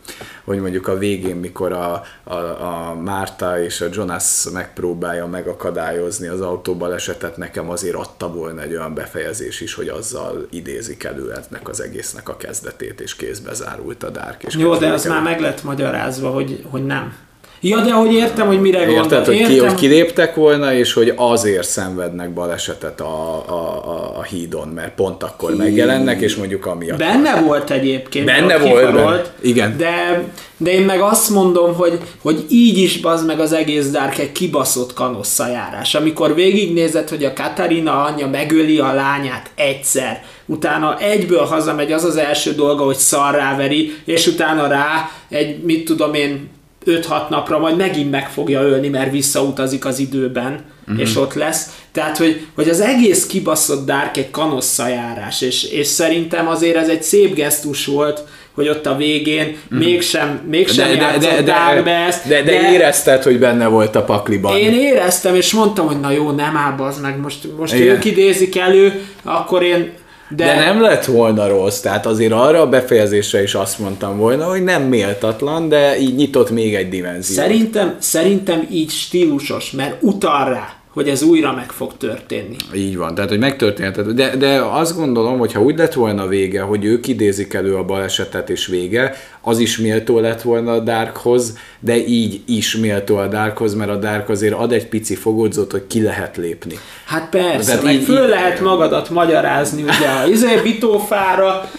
[0.44, 6.42] hogy mondjuk a végén, mikor a, a, a Márta és a Jonas megpróbálja megakadályozni az
[6.42, 11.82] autóbalesetet, nekem azért adta volna egy olyan befejezés is, hogy azzal idézik elő ennek az
[11.82, 14.44] egésznek a kezdetét, és kézbe zárult a Dark.
[14.44, 17.25] És Jó, de az már meg lett magyarázva, hogy, hogy nem.
[17.62, 19.04] Ja, de hogy értem, hogy mire gondol.
[19.04, 23.54] Érted, hogy, ki, hogy kiléptek volna, és hogy azért szenvednek balesetet a, a,
[23.88, 25.58] a, a hídon, mert pont akkor Hí.
[25.58, 26.98] megjelennek, és mondjuk amiatt.
[26.98, 27.44] Benne van.
[27.44, 28.26] volt egyébként.
[28.26, 29.22] Benne volt, benne.
[29.42, 29.78] igen.
[29.78, 30.24] De,
[30.58, 34.32] de én meg azt mondom, hogy, hogy így is bazd meg az egész Dark egy
[34.32, 35.96] kibaszott kanosszajárás.
[35.96, 42.18] Amikor végignézed, hogy a Katarina anyja megöli a lányát egyszer, utána egyből hazamegy, az az
[42.18, 46.50] első dolga, hogy szarráveri, és utána rá egy, mit tudom én,
[46.86, 51.02] 5-6 napra majd megint meg fogja ölni, mert visszautazik az időben, uh-huh.
[51.02, 51.70] és ott lesz.
[51.92, 57.04] Tehát, hogy, hogy az egész kibaszott Dark egy kanosszajárás, és, és szerintem azért ez egy
[57.04, 58.24] szép gesztus volt,
[58.56, 59.78] hogy ott a végén mm.
[59.78, 62.28] mégsem, mégsem de, de, de, de, be ezt.
[62.28, 64.58] De, de, de, érezted, hogy benne volt a pakliban.
[64.58, 68.58] Én éreztem, és mondtam, hogy na jó, nem áll az meg, most, most ők idézik
[68.58, 69.92] elő, akkor én
[70.30, 70.46] de...
[70.46, 74.64] de nem lett volna rossz, tehát azért arra a befejezésre is azt mondtam volna, hogy
[74.64, 77.40] nem méltatlan, de így nyitott még egy dimenziót.
[77.40, 82.56] Szerintem, szerintem így stílusos, mert utal rá hogy ez újra meg fog történni.
[82.76, 84.14] Így van, tehát hogy megtörténhet.
[84.14, 87.84] De, de azt gondolom, hogy ha úgy lett volna vége, hogy ők idézik elő a
[87.84, 93.28] balesetet és vége, az is méltó lett volna a Darkhoz, de így is méltó a
[93.28, 96.76] Darkhoz, mert a Dark azért ad egy pici fogódzót, hogy ki lehet lépni.
[97.06, 98.30] Hát persze, tehát meg így, föl így...
[98.30, 101.70] lehet magadat magyarázni, ugye a izé bitófára,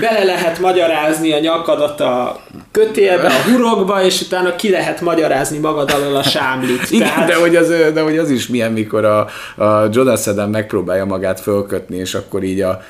[0.00, 2.40] bele lehet magyarázni a nyakadat a
[2.70, 6.90] kötélbe, a hurokba, és utána ki lehet magyarázni magad alól a sámlit.
[6.90, 7.28] Igen, Tehát...
[7.28, 9.28] de, hogy az, de hogy az is milyen, mikor a,
[9.64, 12.80] a Jonas Adam megpróbálja magát fölkötni, és akkor így a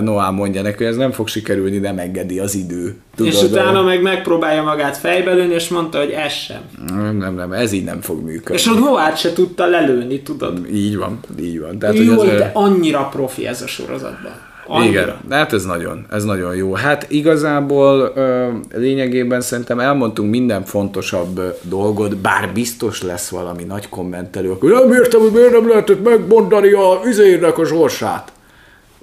[0.00, 2.96] Noah mondja neki, hogy ez nem fog sikerülni, nem engedi az idő.
[3.16, 6.60] Tudod, és utána meg megpróbálja magát fejbelőni, és mondta, hogy ez sem.
[6.86, 8.54] Nem, nem, nem, ez így nem fog működni.
[8.54, 10.66] És a Noah se tudta lelőni, tudod?
[10.72, 11.78] Így van, így van.
[11.78, 14.52] Tehát, Jó, hogy ez de annyira profi ez a sorozatban.
[14.66, 15.00] Annyira.
[15.00, 16.74] Igen, hát ez nagyon, ez nagyon jó.
[16.74, 24.50] Hát igazából ö, lényegében szerintem elmondtunk minden fontosabb dolgot, bár biztos lesz valami nagy kommentelő,
[24.50, 28.32] akkor nem értem, hogy miért nem lehetett megmondani a üzérnek a sorsát.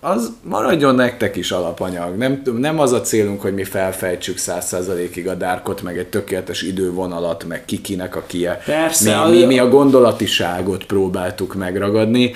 [0.04, 2.18] Az maradjon nektek is alapanyag.
[2.18, 6.62] Nem, nem az a célunk, hogy mi felfejtsük száz százalékig a dárkot, meg egy tökéletes
[6.62, 8.62] idővonalat, meg kikinek a kie.
[8.66, 9.26] Persze.
[9.26, 12.32] Mi, mi, mi a gondolatiságot próbáltuk megragadni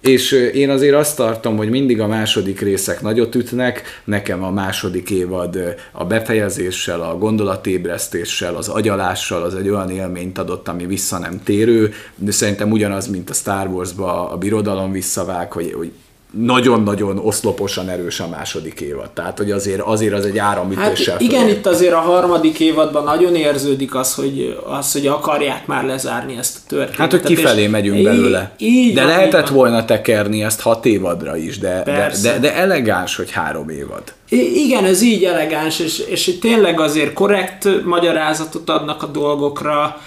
[0.00, 5.10] És én azért azt tartom, hogy mindig a második részek nagyot ütnek, nekem a második
[5.10, 11.42] évad a befejezéssel, a gondolatébresztéssel, az agyalással az egy olyan élményt adott, ami vissza nem
[11.44, 15.92] térő, de szerintem ugyanaz, mint a Star Wars-ba a birodalom visszavág, hogy, hogy
[16.30, 19.10] nagyon-nagyon oszloposan erős a második évad.
[19.10, 21.12] Tehát, hogy azért, azért az egy áramütéssel.
[21.12, 25.84] Hát igen, itt azért a harmadik évadban nagyon érződik az, hogy, az, hogy akarják már
[25.84, 26.98] lezárni ezt a történetet.
[26.98, 28.52] Hát, hogy kifelé megyünk belőle.
[28.58, 29.56] Így, de lehetett van.
[29.56, 34.02] volna tekerni ezt hat évadra is, de, de, de, de elegáns, hogy három évad.
[34.28, 40.00] I- igen, ez így elegáns, és, és tényleg azért korrekt magyarázatot adnak a dolgokra,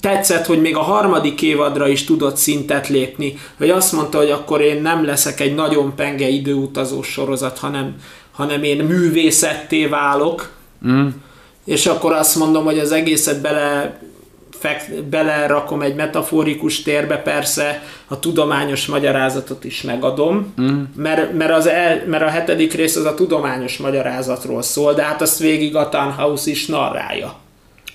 [0.00, 4.60] tetszett, hogy még a harmadik évadra is tudott szintet lépni, hogy azt mondta, hogy akkor
[4.60, 7.94] én nem leszek egy nagyon penge időutazó sorozat, hanem,
[8.32, 10.50] hanem én művészetté válok,
[10.86, 11.06] mm.
[11.64, 13.98] és akkor azt mondom, hogy az egészet bele
[15.10, 20.82] belerakom egy metaforikus térbe, persze a tudományos magyarázatot is megadom, mm.
[20.96, 25.22] mert, mert, az el, mert a hetedik rész az a tudományos magyarázatról szól, de hát
[25.22, 27.43] azt végig a Tannhaus is narrálja.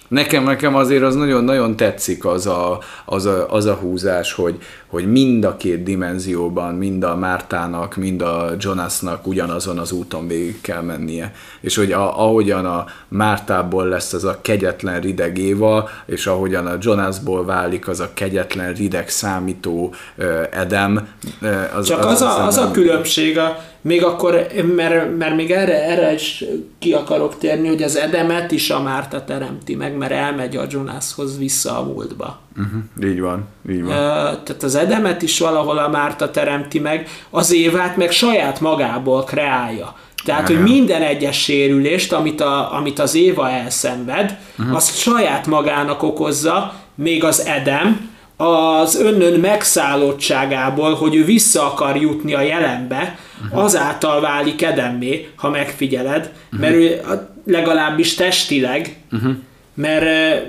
[0.10, 4.58] Nekem, nekem azért az nagyon-nagyon tetszik az a, az a, az a húzás, hogy,
[4.88, 10.62] hogy mind a két dimenzióban, mind a Mártának, mind a Jonasnak ugyanazon az úton végig
[10.62, 11.32] kell mennie.
[11.62, 16.78] És hogy a, ahogyan a Mártából lesz az a kegyetlen rideg Éva, és ahogyan a
[16.80, 21.08] Jonasból válik az a kegyetlen rideg számító uh, Edem.
[21.42, 25.52] Uh, az, Csak az, az, a, az a különbség, a, még akkor, mert, mert még
[25.52, 26.44] erre, erre is
[26.80, 31.38] ki akarok térni, hogy az Edemet is a Márta teremti meg, mert elmegy a Jonashoz
[31.38, 32.40] vissza a múltba.
[32.58, 33.12] Uh-huh.
[33.12, 33.92] Így van, így van.
[33.92, 39.24] Uh, tehát az Edemet is valahol a Márta teremti meg, az Évát meg saját magából
[39.24, 39.96] kreálja.
[40.26, 44.76] Tehát, hogy minden egyes sérülést, amit, a, amit az Éva elszenved, uh-huh.
[44.76, 48.10] azt saját magának okozza, még az Edem,
[48.42, 53.64] az önnön megszállottságából, hogy ő vissza akar jutni a jelenbe, uh-huh.
[53.64, 56.60] azáltal válik edemmé, ha megfigyeled, uh-huh.
[56.60, 57.02] mert ő
[57.46, 59.36] legalábbis testileg uh-huh
[59.80, 60.06] mert,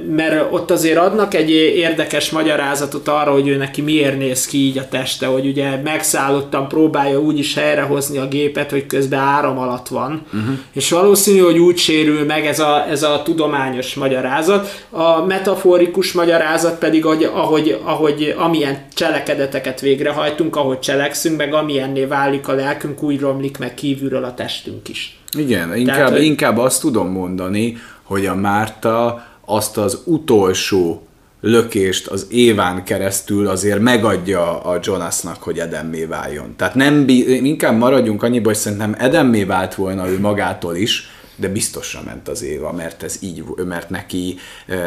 [0.08, 4.78] mert ott azért adnak egy érdekes magyarázatot arra, hogy ő neki miért néz ki így
[4.78, 9.88] a teste, hogy ugye megszállottan próbálja úgy is helyrehozni a gépet, hogy közben áram alatt
[9.88, 10.58] van, uh-huh.
[10.72, 14.84] és valószínű, hogy úgy sérül meg ez a, ez a tudományos magyarázat.
[14.90, 22.48] A metaforikus magyarázat pedig, hogy ahogy, ahogy amilyen cselekedeteket végrehajtunk, ahogy cselekszünk, meg amilyenné válik
[22.48, 25.18] a lelkünk, úgy romlik meg kívülről a testünk is.
[25.38, 27.76] Igen, inkább, Tehát, inkább azt tudom mondani,
[28.10, 31.06] hogy a Márta azt az utolsó
[31.40, 36.54] lökést az Éván keresztül azért megadja a Jonasnak, hogy Edemmé váljon.
[36.56, 42.00] Tehát nem, inkább maradjunk annyiba, hogy szerintem Edemmé vált volna ő magától is, de biztosra
[42.04, 44.36] ment az Éva, mert ez így, mert neki,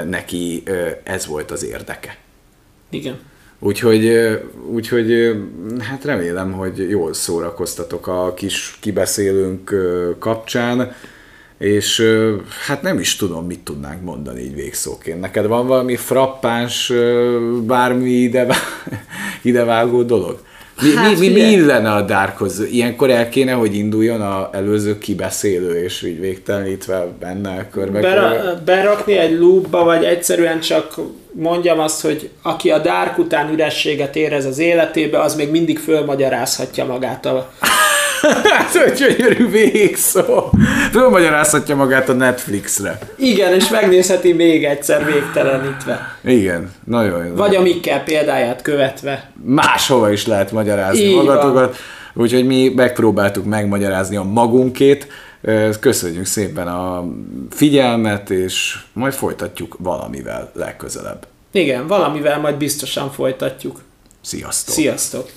[0.09, 0.63] neki
[1.03, 2.17] ez volt az érdeke.
[2.89, 3.19] Igen.
[3.59, 4.11] Úgyhogy,
[4.71, 5.35] úgyhogy
[5.79, 9.75] hát remélem, hogy jól szórakoztatok a kis kibeszélőnk
[10.19, 10.95] kapcsán
[11.63, 12.03] és
[12.67, 15.19] hát nem is tudom, mit tudnánk mondani így végszóként.
[15.19, 16.93] Neked van valami frappáns,
[17.61, 18.47] bármi ide,
[19.41, 20.39] idevágó dolog?
[20.81, 22.59] Mi, hát, mi, mi, mi illene a Darkhoz?
[22.71, 27.99] Ilyenkor el kéne, hogy induljon a előző kibeszélő, és így végtelenítve benne körbe.
[27.99, 30.95] Bera, berakni egy loopba, vagy egyszerűen csak
[31.31, 36.85] mondjam azt, hogy aki a Dark után ürességet érez az életébe, az még mindig fölmagyarázhatja
[36.85, 37.51] magát a
[38.43, 40.49] hát, hogy gyönyörű végszó.
[40.91, 42.99] Fölmagyarázhatja magát a Netflixre.
[43.15, 46.17] Igen, és megnézheti még egyszer végtelenítve.
[46.23, 47.35] Igen, nagyon jó.
[47.35, 49.31] Vagy a Mikkel példáját követve.
[49.45, 51.53] Máshova is lehet magyarázni Így magatokat.
[51.53, 52.23] Van.
[52.23, 55.07] Úgyhogy mi megpróbáltuk megmagyarázni a magunkét.
[55.79, 57.05] Köszönjük szépen a
[57.49, 61.27] figyelmet, és majd folytatjuk valamivel legközelebb.
[61.51, 63.81] Igen, valamivel majd biztosan folytatjuk.
[64.21, 64.75] Sziasztok!
[64.75, 65.29] Sziasztok!